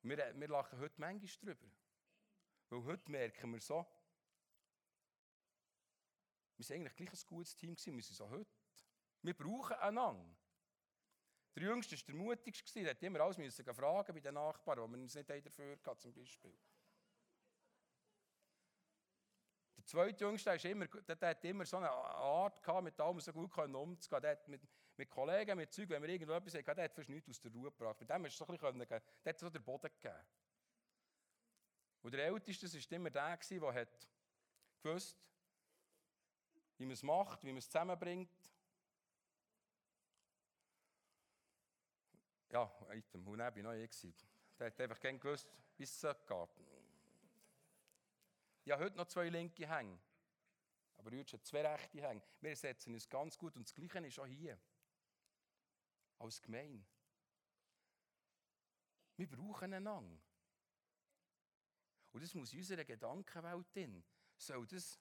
Wir, 0.00 0.16
wir 0.34 0.48
lachen 0.48 0.78
heute 0.78 0.98
manchmal 0.98 1.30
drüber. 1.54 1.70
Weil 2.70 2.84
heute 2.84 3.10
merken 3.10 3.52
wir 3.52 3.60
so, 3.60 3.86
wir 6.56 6.66
waren 6.66 6.76
eigentlich 6.76 6.96
gleich 6.96 7.12
ein 7.12 7.26
gutes 7.26 7.54
Team, 7.54 7.76
wir 7.76 8.02
sind 8.02 8.16
so 8.16 8.30
heute. 8.30 8.50
Wir 9.20 9.34
brauchen 9.34 9.76
einander. 9.76 10.36
Der 11.54 11.64
Jüngste 11.64 11.96
war 11.96 12.04
der 12.06 12.14
mutigste, 12.14 12.82
der 12.82 12.94
musste 12.94 13.06
immer 13.06 13.20
alles 13.20 13.36
müssen 13.36 13.74
fragen 13.74 14.14
bei 14.14 14.20
den 14.20 14.34
Nachbarn, 14.34 14.78
wo 14.78 14.88
wir 14.88 15.02
uns 15.02 15.14
nicht 15.14 15.28
dafür 15.28 15.78
hatten, 15.84 15.98
zum 15.98 16.14
Beispiel. 16.14 16.56
Der 19.86 19.90
zweite 19.90 20.24
Jüngste 20.24 20.50
ist 20.50 20.64
immer, 20.64 20.86
der, 20.88 21.28
hat 21.28 21.44
immer 21.44 21.64
so 21.64 21.76
eine 21.76 21.88
Art 21.88 22.60
gehabt, 22.60 22.82
mit 22.82 23.00
allem 23.00 23.20
so 23.20 23.32
gut 23.32 23.56
umzugehen. 23.56 24.20
Der 24.20 24.32
hat 24.32 24.48
mit, 24.48 24.60
mit 24.96 25.08
Kollegen, 25.08 25.56
mit 25.56 25.72
Zeug, 25.72 25.88
wenn 25.90 26.02
wir 26.02 26.08
irgendwo 26.08 26.32
etwas 26.32 26.54
hatten, 26.54 26.74
der 26.74 26.84
hat 26.86 26.92
fast 26.92 27.08
nichts 27.08 27.30
aus 27.30 27.40
der 27.40 27.52
Ruhe 27.52 27.70
gebracht. 27.70 27.96
Bei 28.00 28.04
dem 28.04 28.24
ist 28.24 28.36
so 28.36 28.44
ein 28.48 28.58
bisschen, 28.58 28.80
der 28.88 29.00
hat 29.24 29.38
so 29.38 29.48
den 29.48 29.62
Boden 29.62 29.88
gegeben. 29.88 30.26
Und 32.02 32.14
der 32.14 32.26
Älteste 32.26 32.66
war 32.66 32.96
immer 32.96 33.10
der, 33.10 33.36
der 33.36 33.74
hat 33.74 34.08
gewusst, 34.82 35.16
wie 36.78 36.84
man 36.84 36.92
es 36.92 37.04
macht, 37.04 37.44
wie 37.44 37.52
man 37.52 37.58
es 37.58 37.66
zusammenbringt, 37.66 38.30
Ja, 42.50 42.72
dann 43.12 43.26
war 43.26 43.50
noch 43.50 43.72
ich. 43.72 44.14
Der 44.58 44.68
hat 44.68 44.80
einfach 44.80 44.98
gerne 44.98 45.18
gewusst, 45.18 45.48
wie 45.76 45.82
es 45.84 46.00
geht. 46.00 46.75
Habe 48.72 48.84
heute 48.84 48.96
noch 48.96 49.06
zwei 49.06 49.28
linke 49.28 49.68
Hänge. 49.68 49.98
Aber 50.96 51.12
Rütsch 51.12 51.34
hat 51.34 51.44
zwei 51.44 51.66
rechte 51.66 52.00
Hänge. 52.02 52.22
Wir 52.40 52.56
setzen 52.56 52.94
uns 52.94 53.08
ganz 53.08 53.38
gut. 53.38 53.56
Und 53.56 53.68
das 53.68 53.74
Gleiche 53.74 54.06
ist 54.06 54.18
auch 54.18 54.26
hier. 54.26 54.58
Als 56.18 56.40
Gemeinde. 56.42 56.84
Wir 59.16 59.28
brauchen 59.28 59.72
einander. 59.72 60.18
Und 62.12 62.22
das 62.22 62.34
muss 62.34 62.52
in 62.52 62.60
unserer 62.60 62.84
Gedankenwelt 62.84 63.74
drin. 63.74 64.04
Soll 64.36 64.66
das 64.66 64.98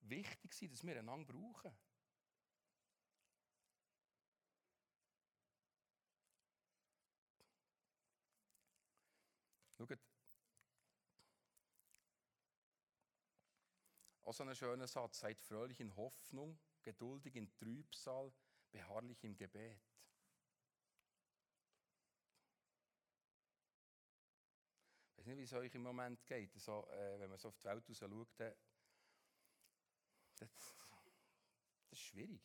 wichtig 0.00 0.52
sein, 0.54 0.70
dass 0.70 0.82
wir 0.82 0.98
einander 0.98 1.32
brauchen? 1.32 1.76
Schaut, 9.76 9.98
auch 14.26 14.34
so 14.34 14.42
ein 14.42 14.54
schöner 14.56 14.88
Satz, 14.88 15.20
seid 15.20 15.40
fröhlich 15.40 15.78
in 15.78 15.94
Hoffnung, 15.94 16.58
geduldig 16.82 17.36
in 17.36 17.54
Trübsal, 17.54 18.32
beharrlich 18.72 19.22
im 19.22 19.36
Gebet. 19.36 19.80
Ich 25.12 25.18
weiß 25.18 25.26
nicht, 25.26 25.38
wie 25.38 25.42
es 25.42 25.52
euch 25.52 25.74
im 25.76 25.82
Moment 25.82 26.26
geht. 26.26 26.52
So, 26.58 26.88
äh, 26.88 27.20
wenn 27.20 27.30
man 27.30 27.38
so 27.38 27.48
auf 27.48 27.58
die 27.58 27.64
Welt 27.64 27.88
raus 27.88 27.98
schaut, 27.98 28.28
dann, 28.36 28.54
das, 30.38 30.50
das 30.50 31.92
ist 31.92 32.00
schwierig. 32.00 32.42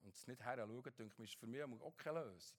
Und 0.00 0.14
es 0.14 0.26
nicht 0.26 0.42
heranschauen, 0.42 0.82
denke 0.82 1.22
ich, 1.22 1.32
ist 1.32 1.40
für 1.40 1.46
mich 1.46 1.62
auch 1.62 1.96
keine 1.96 2.24
Lösung. 2.24 2.58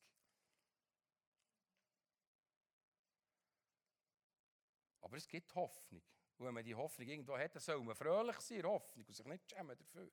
Aber 5.02 5.18
es 5.18 5.28
gibt 5.28 5.54
Hoffnung. 5.54 6.04
Und 6.40 6.46
wenn 6.46 6.54
man 6.54 6.64
die 6.64 6.74
Hoffnung 6.74 7.06
irgendwo 7.06 7.38
hat, 7.38 7.54
dann 7.54 7.62
soll 7.62 7.84
man 7.84 7.96
fröhlich 7.96 8.40
sein, 8.40 8.64
Hoffnung, 8.64 9.06
und 9.06 9.14
sich 9.14 9.26
nicht 9.26 9.50
schämen 9.50 9.78
dafür. 9.78 10.10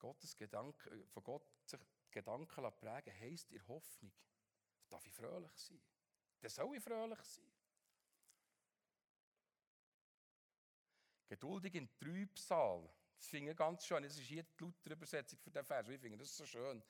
Gottes 0.00 0.36
Gedanken, 0.36 1.06
von 1.06 1.22
Gott 1.22 1.46
sich 1.64 1.78
Gedanken 2.10 2.72
prägen 2.72 3.14
heisst 3.20 3.52
in 3.52 3.66
Hoffnung. 3.68 4.12
Darf 4.88 5.06
ich 5.06 5.14
fröhlich 5.14 5.52
sein? 5.54 5.80
Dann 6.40 6.50
soll 6.50 6.76
ich 6.76 6.82
fröhlich 6.82 7.20
sein. 7.20 7.52
Geduldig 11.28 11.76
in 11.76 11.96
Trübsal. 11.96 12.92
Das 13.14 13.28
finde 13.28 13.52
ich 13.52 13.56
ganz 13.56 13.86
schön. 13.86 14.02
Das 14.02 14.18
ist 14.18 14.26
hier 14.26 14.42
die 14.42 14.64
Luther-Übersetzung 14.64 15.38
für 15.38 15.52
den 15.52 15.64
Vers. 15.64 15.88
Ich 15.88 16.00
finde 16.00 16.18
das 16.18 16.36
so 16.36 16.44
schön. 16.44 16.82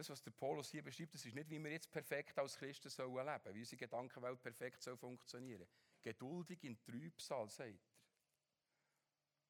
Das, 0.00 0.08
was 0.08 0.22
der 0.22 0.30
Paulus 0.30 0.70
hier 0.70 0.82
beschreibt, 0.82 1.12
das 1.12 1.26
ist 1.26 1.34
nicht, 1.34 1.50
wie 1.50 1.62
wir 1.62 1.70
jetzt 1.70 1.90
perfekt 1.90 2.38
als 2.38 2.56
Christen 2.56 2.88
sollen 2.88 3.26
leben, 3.26 3.54
wie 3.54 3.58
unsere 3.58 3.76
Gedankenwelt 3.76 4.40
perfekt 4.40 4.82
soll 4.82 4.96
funktionieren. 4.96 5.68
Geduldig 6.00 6.64
in 6.64 6.82
Trübsal, 6.82 7.50
sagt 7.50 7.68
er. 7.68 7.78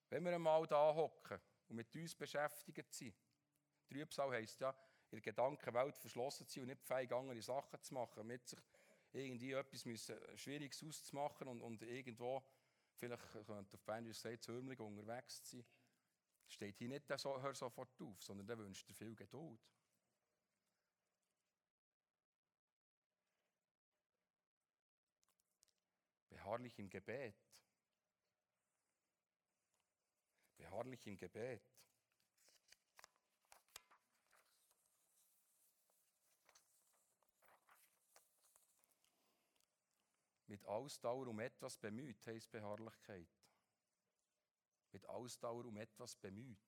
Wenn 0.09 0.25
wir 0.25 0.35
einmal 0.35 0.67
da 0.67 0.93
hocken 0.93 1.39
und 1.69 1.77
mit 1.77 1.95
uns 1.95 2.17
beschäftigt 2.17 2.93
sind, 2.93 3.15
Trübsal 3.89 4.33
heisst 4.33 4.59
ja, 4.59 4.71
in 5.13 5.19
der 5.19 5.21
Gedankenwelt 5.21 5.97
verschlossen 5.97 6.49
zu 6.49 6.55
sein 6.55 6.63
und 6.65 6.69
nicht 6.71 6.83
fähig, 6.83 7.13
andere 7.13 7.41
Sachen 7.41 7.81
zu 7.81 7.95
machen, 7.95 8.27
mit 8.27 8.49
sich 8.49 8.59
irgendwie 9.13 9.53
etwas 9.53 9.85
müssen, 9.85 10.17
Schwieriges 10.35 10.83
auszumachen 10.83 11.47
und, 11.47 11.63
und 11.63 11.81
irgendwo, 11.85 12.43
vielleicht 12.97 13.23
könnte 13.31 13.77
auf 13.77 13.85
Bändisch 13.85 14.19
sagen, 14.19 14.41
zürmlich 14.41 14.81
unterwegs 14.81 15.45
zu 15.45 15.59
sein, 15.59 15.67
steht 16.49 16.77
hier 16.79 16.89
nicht, 16.89 17.09
der 17.09 17.19
so, 17.19 17.41
hör 17.41 17.55
sofort 17.55 18.03
auf, 18.03 18.21
sondern 18.21 18.49
der 18.49 18.59
wünscht 18.59 18.89
dir 18.89 18.95
viel 18.95 19.15
Geduld. 19.15 19.61
Beharrlich 26.51 26.81
im 26.81 26.91
Gebet. 26.91 27.37
Beharrlich 30.57 31.07
im 31.07 31.17
Gebet. 31.17 31.63
Mit 40.49 40.65
Ausdauer 40.67 41.29
um 41.29 41.39
etwas 41.39 41.77
bemüht 41.77 42.27
heißt 42.27 42.51
Beharrlichkeit. 42.51 43.29
Mit 44.91 45.09
Ausdauer 45.09 45.67
um 45.67 45.77
etwas 45.77 46.17
bemüht. 46.17 46.59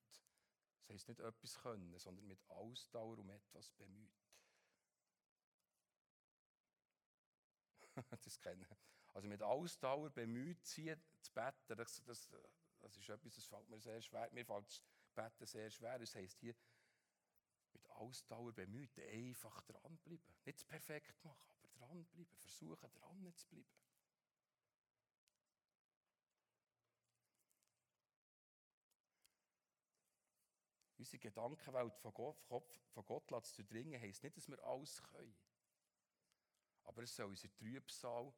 Das 0.77 0.91
heißt 0.91 1.09
nicht 1.09 1.19
etwas 1.19 1.59
können, 1.61 1.99
sondern 1.99 2.29
mit 2.29 2.49
Ausdauer 2.51 3.19
um 3.19 3.31
etwas 3.31 3.73
bemüht. 3.73 4.15
das 8.25 8.39
kennen. 8.39 8.65
Also 9.13 9.29
mit 9.29 9.43
Ausdauer 9.43 10.11
bemüht 10.11 10.65
sein 10.65 11.01
zu 11.21 11.33
beten, 11.33 11.77
das, 11.77 12.03
das, 12.05 12.31
das 12.81 12.97
ist 12.97 13.09
etwas, 13.09 13.35
das 13.35 13.47
fällt 13.47 13.69
mir 13.69 13.79
sehr 13.79 14.01
schwer. 14.01 14.31
Mir 14.33 14.45
fällt 14.45 14.67
das 14.67 14.83
Beten 15.15 15.47
sehr 15.47 15.71
schwer. 15.71 15.99
Das 15.99 16.15
heisst 16.15 16.39
hier, 16.41 16.55
mit 17.73 17.89
Ausdauer 17.91 18.53
bemüht, 18.53 18.99
einfach 18.99 19.61
dranbleiben. 19.63 20.35
Nicht 20.45 20.67
perfekt 20.67 21.25
machen, 21.25 21.51
aber 21.51 21.69
dranbleiben, 21.69 22.37
versuchen 22.37 22.91
dran 22.93 23.35
zu 23.35 23.49
bleiben. 23.49 23.67
Unsere 30.97 31.19
Gedankenwelt 31.19 31.97
von 31.99 32.15
Gott, 32.15 32.81
von 32.93 33.05
Gott 33.05 33.47
zu 33.47 33.65
dringen, 33.65 34.01
heisst 34.01 34.23
nicht, 34.23 34.37
dass 34.37 34.49
wir 34.49 34.63
alles 34.63 35.03
können. 35.03 35.35
Aber 36.85 37.03
es 37.03 37.15
soll 37.15 37.27
unser 37.27 37.53
Trübsal 37.55 38.33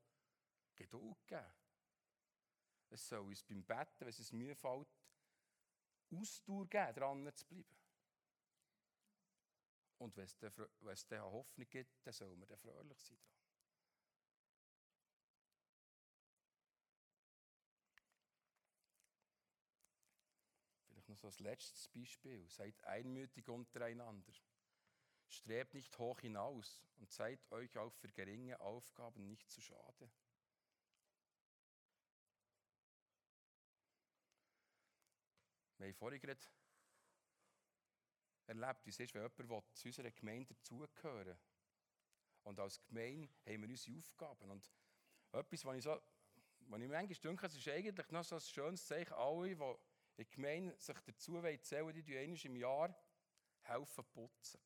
Geduld 0.76 1.26
geben. 1.26 1.52
Es 2.90 3.08
soll 3.08 3.20
uns 3.20 3.42
beim 3.42 3.64
Betten, 3.64 4.00
wenn 4.00 4.08
es 4.08 4.32
mir 4.32 4.54
fällt, 4.54 4.88
Ausdauer 6.12 6.66
geben, 6.68 6.94
dran 6.94 7.34
zu 7.34 7.46
bleiben. 7.46 7.84
Und 9.98 10.16
wenn 10.16 10.24
es 10.24 10.36
dann, 10.38 10.52
wenn 10.80 10.92
es 10.92 11.06
dann 11.06 11.22
Hoffnung 11.22 11.68
gibt, 11.68 12.06
dann 12.06 12.12
sollen 12.12 12.38
wir 12.38 12.46
dann 12.46 12.58
fröhlich 12.58 13.00
sein 13.00 13.16
dran. 13.16 13.44
Vielleicht 20.88 21.08
noch 21.08 21.16
so 21.16 21.26
als 21.28 21.40
letztes 21.40 21.88
Beispiel. 21.88 22.48
Seid 22.48 22.82
einmütig 22.84 23.48
untereinander. 23.48 24.32
Strebt 25.28 25.74
nicht 25.74 25.98
hoch 25.98 26.20
hinaus 26.20 26.84
und 26.98 27.10
seid 27.10 27.40
euch 27.50 27.76
auch 27.78 27.92
für 27.94 28.08
geringe 28.08 28.60
Aufgaben 28.60 29.26
nicht 29.26 29.50
zu 29.50 29.60
schade. 29.60 30.10
Wir 35.84 35.90
haben 35.90 35.98
vorhin 35.98 36.20
gerade 36.20 36.40
erlebt, 38.46 38.86
wie 38.86 38.90
es 38.90 39.00
ist, 39.00 39.12
wenn 39.12 39.22
jemand 39.22 39.76
zu 39.76 39.88
unserer 39.88 40.10
Gemeinde 40.10 40.54
dazugehören 40.54 41.38
Und 42.44 42.58
als 42.58 42.82
Gemeinde 42.86 43.28
haben 43.46 43.60
wir 43.60 43.68
unsere 43.68 43.98
Aufgaben. 43.98 44.50
Und 44.50 44.70
etwas, 45.32 45.62
was 45.62 45.76
ich, 45.76 45.82
so, 45.82 45.90
was 45.90 46.80
ich 46.80 46.88
manchmal 46.88 47.06
denke, 47.06 47.46
es 47.46 47.54
ist 47.54 47.68
eigentlich 47.68 48.10
noch 48.10 48.24
so 48.24 48.36
ein 48.36 48.40
schönes 48.40 48.86
Zeichen, 48.86 49.12
alle, 49.12 49.54
die 49.54 49.62
in 49.62 49.76
der 50.16 50.24
Gemeinde 50.24 50.74
sich 50.78 50.98
dazu 51.00 51.42
zählen, 51.60 52.02
die 52.02 52.16
einmal 52.16 52.46
im 52.46 52.56
Jahr 52.56 52.98
helfen 53.60 54.04
putzen. 54.06 54.60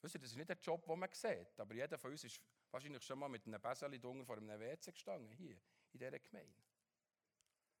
Weißt 0.00 0.16
du, 0.16 0.18
das 0.18 0.30
ist 0.30 0.36
nicht 0.36 0.50
ein 0.50 0.58
Job, 0.60 0.84
den 0.84 0.98
man 0.98 1.12
sieht, 1.12 1.60
aber 1.60 1.74
jeder 1.74 1.96
von 1.96 2.10
uns 2.10 2.24
ist 2.24 2.40
wahrscheinlich 2.72 3.04
schon 3.04 3.20
mal 3.20 3.28
mit 3.28 3.46
einem 3.46 3.60
Bäseli 3.60 4.00
vor 4.00 4.36
einem 4.36 4.60
WC 4.60 4.90
gestanden, 4.90 5.30
hier, 5.30 5.60
in 5.92 5.98
dieser 6.00 6.18
Gemeinde. 6.18 6.60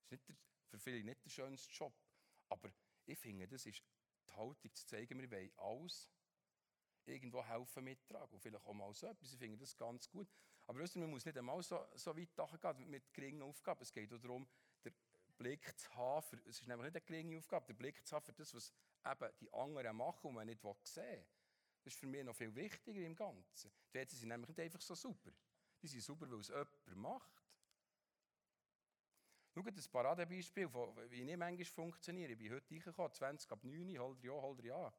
Das 0.08 0.20
ist 0.20 0.28
nicht 0.28 0.28
der, 0.28 0.57
für 0.68 0.78
viele 0.78 1.04
nicht 1.04 1.24
der 1.24 1.30
schönste 1.30 1.72
Job. 1.72 1.94
Aber 2.48 2.70
ich 3.06 3.18
finde, 3.18 3.48
das 3.48 3.66
ist 3.66 3.82
die 4.28 4.32
Haltung 4.34 4.74
zu 4.74 4.86
zeigen, 4.86 5.20
wir 5.20 5.30
wollen 5.30 5.50
alles 5.56 6.08
irgendwo 7.06 7.44
helfen 7.44 7.84
mittragen. 7.84 8.32
Und 8.32 8.40
vielleicht 8.40 8.64
auch 8.64 8.74
mal 8.74 8.92
so 8.94 9.06
etwas. 9.06 9.32
Ich 9.32 9.38
finde 9.38 9.58
das 9.58 9.76
ganz 9.76 10.08
gut. 10.08 10.28
Aber 10.66 10.80
weißt 10.80 10.96
du, 10.96 11.00
man 11.00 11.10
muss 11.10 11.24
nicht 11.24 11.38
einmal 11.38 11.62
so, 11.62 11.86
so 11.94 12.16
weit 12.16 12.34
gehen 12.76 12.90
mit 12.90 13.12
geringen 13.14 13.42
Aufgaben. 13.42 13.82
Es 13.82 13.92
geht 13.92 14.12
auch 14.12 14.18
darum, 14.18 14.46
den 14.84 14.94
Blick 15.38 15.78
zu 15.78 15.94
haben. 15.94 16.22
Für, 16.26 16.36
es 16.40 16.60
ist 16.60 16.68
nämlich 16.68 16.92
nicht 16.92 16.96
eine 16.96 17.04
geringe 17.06 17.38
Aufgabe, 17.38 17.66
den 17.66 17.76
Blick 17.76 18.06
zu 18.06 18.14
haben 18.14 18.24
für 18.24 18.32
das, 18.32 18.54
was 18.54 18.72
eben 19.06 19.32
die 19.40 19.52
anderen 19.54 19.96
machen 19.96 20.28
und 20.28 20.34
man 20.34 20.46
nicht 20.46 20.60
sehen 20.84 21.04
will. 21.04 21.26
Das 21.82 21.94
ist 21.94 22.00
für 22.00 22.06
mich 22.06 22.24
noch 22.24 22.36
viel 22.36 22.54
wichtiger 22.54 23.00
im 23.00 23.14
Ganzen. 23.14 23.72
Die 23.88 23.94
WC 23.94 24.16
sind 24.16 24.28
nämlich 24.28 24.48
nicht 24.48 24.60
einfach 24.60 24.80
so 24.80 24.94
super. 24.94 25.30
Die 25.80 25.88
sind 25.88 26.02
super, 26.02 26.30
weil 26.30 26.40
es 26.40 26.48
jemand 26.48 26.96
macht. 26.96 27.37
Schaut 29.58 29.76
ein 29.76 29.90
Paradebeispiel, 29.90 30.72
wie 31.10 31.28
ich 31.28 31.36
manchmal 31.36 31.64
funktioniere. 31.64 32.30
Ich 32.30 32.38
bin 32.38 32.52
heute 32.52 32.70
reingekommen, 32.70 33.12
20 33.12 33.50
ab 33.50 33.64
9 33.64 33.98
Uhr, 33.98 34.04
hol 34.04 34.16
dir 34.16 34.32
an, 34.32 34.42
hol 34.42 34.56
dir 34.56 34.76
an. 34.76 34.92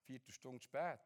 Vierte 0.00 0.32
Stunde 0.32 0.60
spät. 0.60 0.98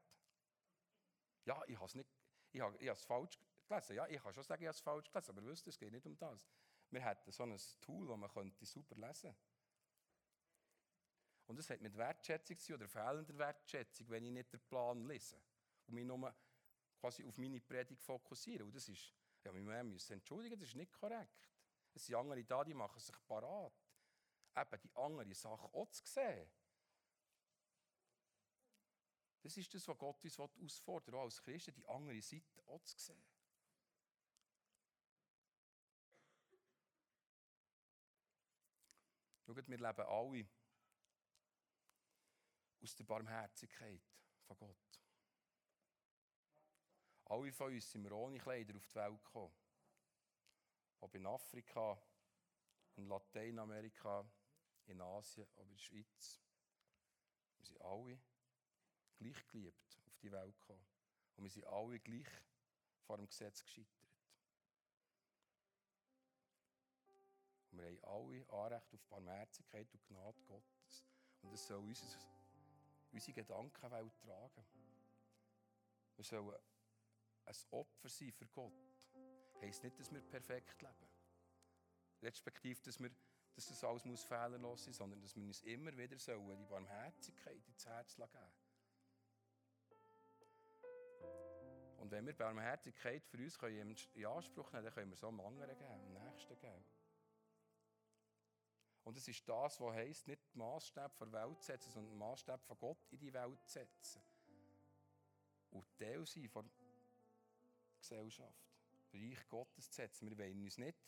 Ja, 1.44 1.62
ich 1.66 1.76
habe 1.76 1.84
es 1.84 1.94
nicht, 1.94 2.08
ich 2.52 2.62
habe, 2.62 2.78
ich 2.78 2.88
habe 2.88 2.98
es 2.98 3.04
falsch 3.04 3.38
gelesen. 3.68 3.94
Ja, 3.94 4.06
ich 4.06 4.22
kann 4.22 4.32
schon 4.32 4.42
sagen, 4.42 4.62
ich 4.62 4.68
habe 4.68 4.74
es 4.74 4.80
falsch 4.80 5.10
gelesen, 5.12 5.30
aber 5.32 5.44
wisst 5.44 5.66
es 5.66 5.78
geht 5.78 5.92
nicht 5.92 6.06
um 6.06 6.16
das. 6.16 6.48
Wir 6.88 7.04
hätten 7.04 7.30
so 7.30 7.42
ein 7.42 7.54
Tool, 7.82 8.08
das 8.08 8.16
man 8.16 8.30
könnte 8.30 8.64
super 8.64 8.96
lesen 8.96 9.32
könnte. 9.32 9.40
Und 11.48 11.58
das 11.58 11.68
hat 11.68 11.82
mit 11.82 11.94
Wertschätzung 11.94 12.58
zu 12.58 12.72
oder 12.72 12.88
fehlender 12.88 13.36
Wertschätzung, 13.36 14.08
wenn 14.08 14.24
ich 14.24 14.32
nicht 14.32 14.50
den 14.50 14.60
Plan 14.60 15.06
lese. 15.06 15.36
Und 15.88 15.94
mich 15.94 16.06
nur 16.06 16.34
quasi 16.98 17.22
auf 17.26 17.36
meine 17.36 17.60
Predigt 17.60 18.02
fokussieren. 18.02 18.68
Und 18.68 18.74
das 18.74 18.88
ist, 18.88 19.12
ja, 19.44 19.54
wir 19.54 19.84
müssen 19.84 20.14
entschuldigen, 20.14 20.58
das 20.58 20.70
ist 20.70 20.74
nicht 20.74 20.94
korrekt. 20.94 21.36
Es 21.96 22.04
sind 22.04 22.14
andere 22.14 22.44
da, 22.44 22.62
die 22.62 22.74
machen 22.74 23.00
sich 23.00 23.16
parat, 23.26 23.72
eben 24.54 24.80
die 24.82 24.94
andere 24.96 25.34
Sache 25.34 25.64
auch 25.72 25.88
zu 25.88 26.04
sehen. 26.04 26.46
Das 29.40 29.56
ist 29.56 29.72
das, 29.72 29.88
was 29.88 29.96
Gott 29.96 30.22
uns 30.22 30.36
herausfordert, 30.36 31.14
auch 31.14 31.22
als 31.22 31.42
Christen, 31.42 31.72
die 31.72 31.86
andere 31.86 32.20
Seite 32.20 32.62
auch 32.66 32.82
zu 32.82 32.98
sehen. 32.98 33.24
Schaut, 39.46 39.56
wir 39.56 39.78
leben 39.78 40.06
alle 40.06 40.48
aus 42.82 42.94
der 42.94 43.04
Barmherzigkeit 43.04 44.02
von 44.42 44.58
Gott. 44.58 45.00
Alle 47.24 47.52
von 47.54 47.72
uns 47.72 47.90
sind 47.90 48.04
wir 48.04 48.12
ohne 48.12 48.38
Kleider 48.38 48.76
auf 48.76 48.86
die 48.86 48.94
Welt 48.96 49.24
gekommen. 49.24 49.65
Ob 51.06 51.14
in 51.14 51.24
Afrika, 51.24 51.96
in 52.96 53.06
Lateinamerika, 53.06 54.28
in 54.86 55.00
Asien 55.00 55.46
oder 55.46 55.62
in 55.62 55.68
der 55.70 55.78
Schweiz. 55.78 56.40
Wir 57.58 57.64
sind 57.64 57.80
alle 57.80 58.18
gleich 59.16 59.46
geliebt 59.46 60.00
auf 60.04 60.18
die 60.18 60.32
Welt 60.32 60.58
gekommen. 60.58 60.84
Und 61.36 61.44
wir 61.44 61.50
sind 61.50 61.64
alle 61.68 62.00
gleich 62.00 62.26
vor 63.04 63.18
dem 63.18 63.28
Gesetz 63.28 63.62
gescheitert. 63.62 64.10
Und 67.70 67.78
wir 67.78 67.86
haben 67.86 68.02
alle 68.02 68.64
Anrecht 68.64 68.92
auf 68.92 69.04
Barmherzigkeit 69.04 69.86
und 69.94 70.04
Gnade 70.08 70.42
Gottes. 70.42 71.04
Und 71.40 71.52
das 71.52 71.68
soll 71.68 71.84
unser, 71.84 72.18
unsere 73.12 73.32
Gedankenwelt 73.32 74.18
tragen. 74.22 74.66
Wir 76.16 76.24
sollen 76.24 76.52
ein 77.44 77.56
Opfer 77.70 78.08
sein 78.08 78.32
für 78.32 78.48
Gott. 78.48 78.95
Heißt 79.62 79.82
nicht, 79.84 79.98
dass 79.98 80.12
wir 80.12 80.20
perfekt 80.20 80.82
leben. 80.82 81.08
Respektive, 82.22 82.80
dass, 82.82 83.00
wir, 83.00 83.10
dass 83.54 83.68
das 83.68 83.84
alles 83.84 84.04
muss 84.04 84.24
fehlerlos 84.24 84.84
sein 84.84 84.94
sondern 84.94 85.20
dass 85.20 85.36
wir 85.36 85.44
uns 85.44 85.62
immer 85.62 85.96
wieder 85.96 86.18
sollen, 86.18 86.58
die 86.58 86.64
Barmherzigkeit 86.64 87.66
ins 87.68 87.86
Herz 87.86 88.16
geben 88.16 88.28
Und 91.98 92.10
wenn 92.10 92.26
wir 92.26 92.34
Barmherzigkeit 92.34 93.26
für 93.26 93.38
uns 93.38 93.58
können 93.58 93.96
in 94.14 94.26
Anspruch 94.26 94.72
nehmen 94.72 94.72
können, 94.72 94.84
dann 94.84 94.94
können 94.94 95.10
wir 95.10 95.16
so 95.16 95.28
einem 95.28 95.40
anderen 95.40 95.76
geben, 95.76 96.14
dem 96.14 96.22
Nächsten 96.22 96.58
geben. 96.58 96.84
Und 99.06 99.16
es 99.16 99.28
ist 99.28 99.48
das, 99.48 99.80
was 99.80 99.94
heisst, 99.94 100.26
nicht 100.26 100.54
Maßstab 100.56 101.16
der 101.18 101.32
Welt 101.32 101.62
setzen, 101.62 101.92
sondern 101.92 102.18
Maßstab 102.18 102.64
von 102.64 102.76
Gott 102.76 103.06
in 103.10 103.20
die 103.20 103.32
Welt 103.32 103.68
setzen. 103.68 104.20
Und 105.70 105.86
Teil 105.96 106.26
sein 106.26 106.48
von 106.48 106.68
der 106.68 106.86
Gesellschaft. 108.00 108.65
Reich 109.16 109.48
Gottes 109.48 109.90
zu 109.90 109.96
setzen. 109.96 110.28
Wir 110.28 110.38
wollen 110.38 110.62
uns 110.62 110.78
nicht 110.78 110.98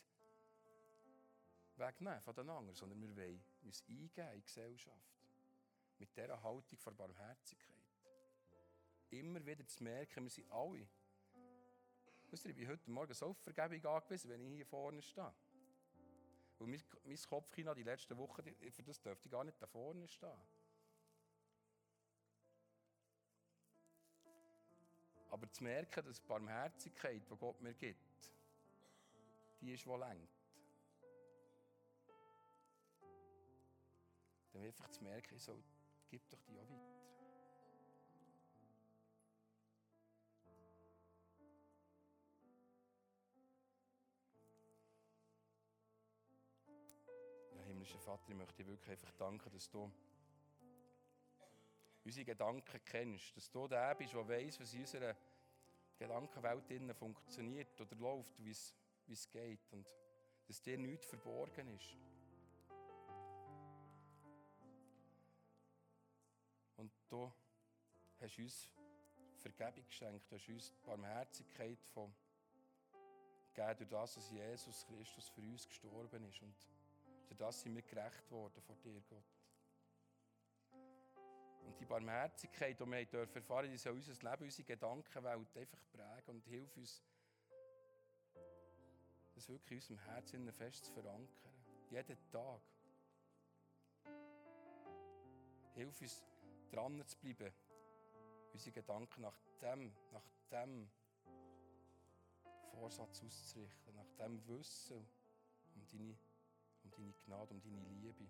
wegnehmen 1.76 2.20
von 2.20 2.34
den 2.34 2.50
anderen, 2.50 2.74
sondern 2.74 3.00
wir 3.00 3.16
wollen 3.16 3.44
uns 3.62 3.82
eingeben 3.88 4.32
in 4.32 4.40
die 4.40 4.44
Gesellschaft. 4.44 5.14
Mit 5.98 6.16
dieser 6.16 6.42
Haltung 6.42 6.78
von 6.78 6.96
Barmherzigkeit. 6.96 7.76
Immer 9.10 9.44
wieder 9.44 9.66
zu 9.66 9.82
merken, 9.82 10.24
wir 10.24 10.30
sind 10.30 10.50
alle. 10.50 10.86
Wisst 12.30 12.44
ihr, 12.44 12.50
ich 12.50 12.56
bin 12.56 12.68
heute 12.68 12.90
Morgen 12.90 13.14
so 13.14 13.26
auf 13.26 13.38
Vergebung 13.38 13.84
angewiesen, 13.86 14.30
wenn 14.30 14.44
ich 14.44 14.52
hier 14.54 14.66
vorne 14.66 15.02
stehe. 15.02 15.32
Weil 16.58 16.68
mein, 16.68 16.82
mein 17.04 17.16
Kopfkino 17.16 17.74
die 17.74 17.84
letzten 17.84 18.16
Wochen, 18.18 18.42
für 18.70 18.82
das 18.82 19.00
dürfte 19.00 19.28
ich 19.28 19.32
gar 19.32 19.44
nicht 19.44 19.60
da 19.62 19.66
vorne 19.66 20.06
stehen. 20.08 20.38
Aber 25.30 25.50
zu 25.50 25.62
merken, 25.62 26.04
dass 26.04 26.20
die 26.20 26.26
Barmherzigkeit, 26.26 27.22
die 27.30 27.36
Gott 27.36 27.60
mir 27.60 27.74
gibt, 27.74 28.32
die 29.60 29.72
ist, 29.72 29.84
die 29.84 29.90
lenkt. 29.90 30.38
Dann 34.52 34.62
einfach 34.64 34.88
zu 34.88 35.04
merken, 35.04 35.34
ich 35.36 35.42
soll, 35.42 35.62
gib 36.08 36.28
doch 36.30 36.40
die 36.42 36.58
auch 36.58 36.68
weiter. 36.70 36.98
Ja, 47.54 47.62
himmlischer 47.64 47.98
Vater, 48.00 48.24
ich 48.28 48.34
möchte 48.34 48.62
dir 48.62 48.66
wirklich 48.66 48.90
einfach 48.90 49.12
danken, 49.12 49.50
dass 49.50 49.68
du 49.68 49.92
unsere 52.08 52.24
Gedanken 52.24 52.80
kennst, 52.86 53.36
dass 53.36 53.50
du 53.50 53.68
der 53.68 53.94
bist, 53.94 54.14
der 54.14 54.26
weiß, 54.26 54.60
was 54.60 54.72
in 54.72 54.80
unserer 54.80 55.14
Gedankenwelt 55.98 56.96
funktioniert 56.96 57.78
oder 57.78 57.96
läuft, 57.96 58.42
wie 58.42 58.50
es, 58.50 58.74
wie 59.06 59.12
es 59.12 59.28
geht 59.28 59.70
und 59.72 59.86
dass 60.46 60.62
dir 60.62 60.78
nichts 60.78 61.06
verborgen 61.06 61.68
ist. 61.76 61.96
Und 66.78 66.90
du 67.10 67.30
hast 68.20 68.38
uns 68.38 68.70
Vergebung 69.36 69.86
geschenkt, 69.86 70.30
du 70.30 70.36
hast 70.36 70.48
uns 70.48 70.72
die 70.72 70.86
Barmherzigkeit 70.86 71.84
von 71.92 72.14
gegeben, 73.52 73.76
durch 73.76 73.90
das, 73.90 74.14
dass 74.14 74.30
Jesus 74.30 74.86
Christus 74.86 75.28
für 75.28 75.42
uns 75.42 75.68
gestorben 75.68 76.24
ist 76.24 76.40
und 76.40 76.56
durch 77.26 77.36
das 77.36 77.60
sind 77.60 77.74
wir 77.74 77.82
gerecht 77.82 78.30
worden 78.30 78.62
vor 78.62 78.76
dir, 78.76 79.02
Gott. 79.10 79.24
Und 81.68 81.78
die 81.78 81.84
Barmherzigkeit, 81.84 82.80
die 82.80 82.86
wir 82.86 83.04
dürfen 83.04 83.36
erfahren, 83.36 83.70
die 83.70 83.76
soll 83.76 83.92
unser 83.92 84.12
Leben, 84.12 84.44
unsere 84.44 84.66
Gedankenwelt 84.66 85.54
einfach 85.54 85.84
prägen 85.92 86.36
und 86.36 86.46
hilft 86.46 86.78
uns, 86.78 87.02
das 89.34 89.48
wirklich 89.50 89.90
in 89.90 89.96
unserem 89.96 90.10
Herzen 90.10 90.52
fest 90.52 90.86
zu 90.86 90.92
verankern. 90.94 91.52
Jeden 91.90 92.16
Tag. 92.30 92.62
Hilf 95.74 96.00
uns, 96.00 96.24
dran 96.70 97.06
zu 97.06 97.18
bleiben, 97.18 97.52
unsere 98.52 98.72
Gedanken 98.72 99.20
nach 99.20 99.38
dem, 99.60 99.92
nach 100.10 100.26
dem 100.50 100.90
Vorsatz 102.70 103.22
auszurichten, 103.22 103.94
nach 103.94 104.10
dem 104.18 104.46
Wissen 104.48 105.06
um 105.74 105.86
deine, 105.86 106.16
um 106.84 106.90
deine 106.90 107.12
Gnade, 107.26 107.54
um 107.54 107.60
deine 107.60 107.82
Liebe 108.00 108.26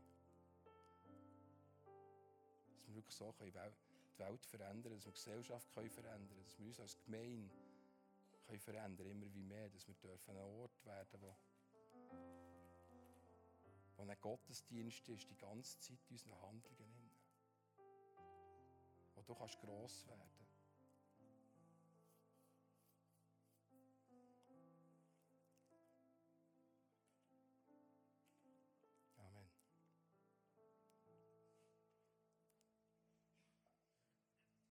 wir 2.88 2.96
wirklich 2.96 3.14
so 3.14 3.32
können 3.32 3.52
die 3.52 4.18
Welt 4.18 4.44
verändern 4.46 4.92
dass 4.94 5.04
wir 5.04 5.12
die 5.12 5.18
Gesellschaft 5.18 5.72
können 5.72 5.90
verändern 5.90 6.28
können, 6.28 6.44
dass 6.44 6.58
wir 6.58 6.66
uns 6.66 6.80
als 6.80 6.98
Gemeinde 7.04 7.54
können 8.46 8.60
verändern 8.60 9.06
immer 9.06 9.34
wie 9.34 9.42
mehr, 9.42 9.68
dass 9.68 9.86
wir 9.86 9.94
dürfen 9.94 10.30
ein 10.30 10.42
Ort 10.42 10.84
werden 10.84 11.20
wo, 11.20 11.36
wo 13.96 14.02
ein 14.02 14.20
Gottesdienst 14.20 15.08
ist, 15.08 15.28
die 15.28 15.36
ganze 15.36 15.78
Zeit 15.78 15.98
in 16.08 16.14
unseren 16.14 16.40
Handlungen. 16.42 17.10
Wo 19.14 19.22
du 19.22 19.34
kannst 19.34 19.58
gross 19.60 20.06
werden 20.06 20.47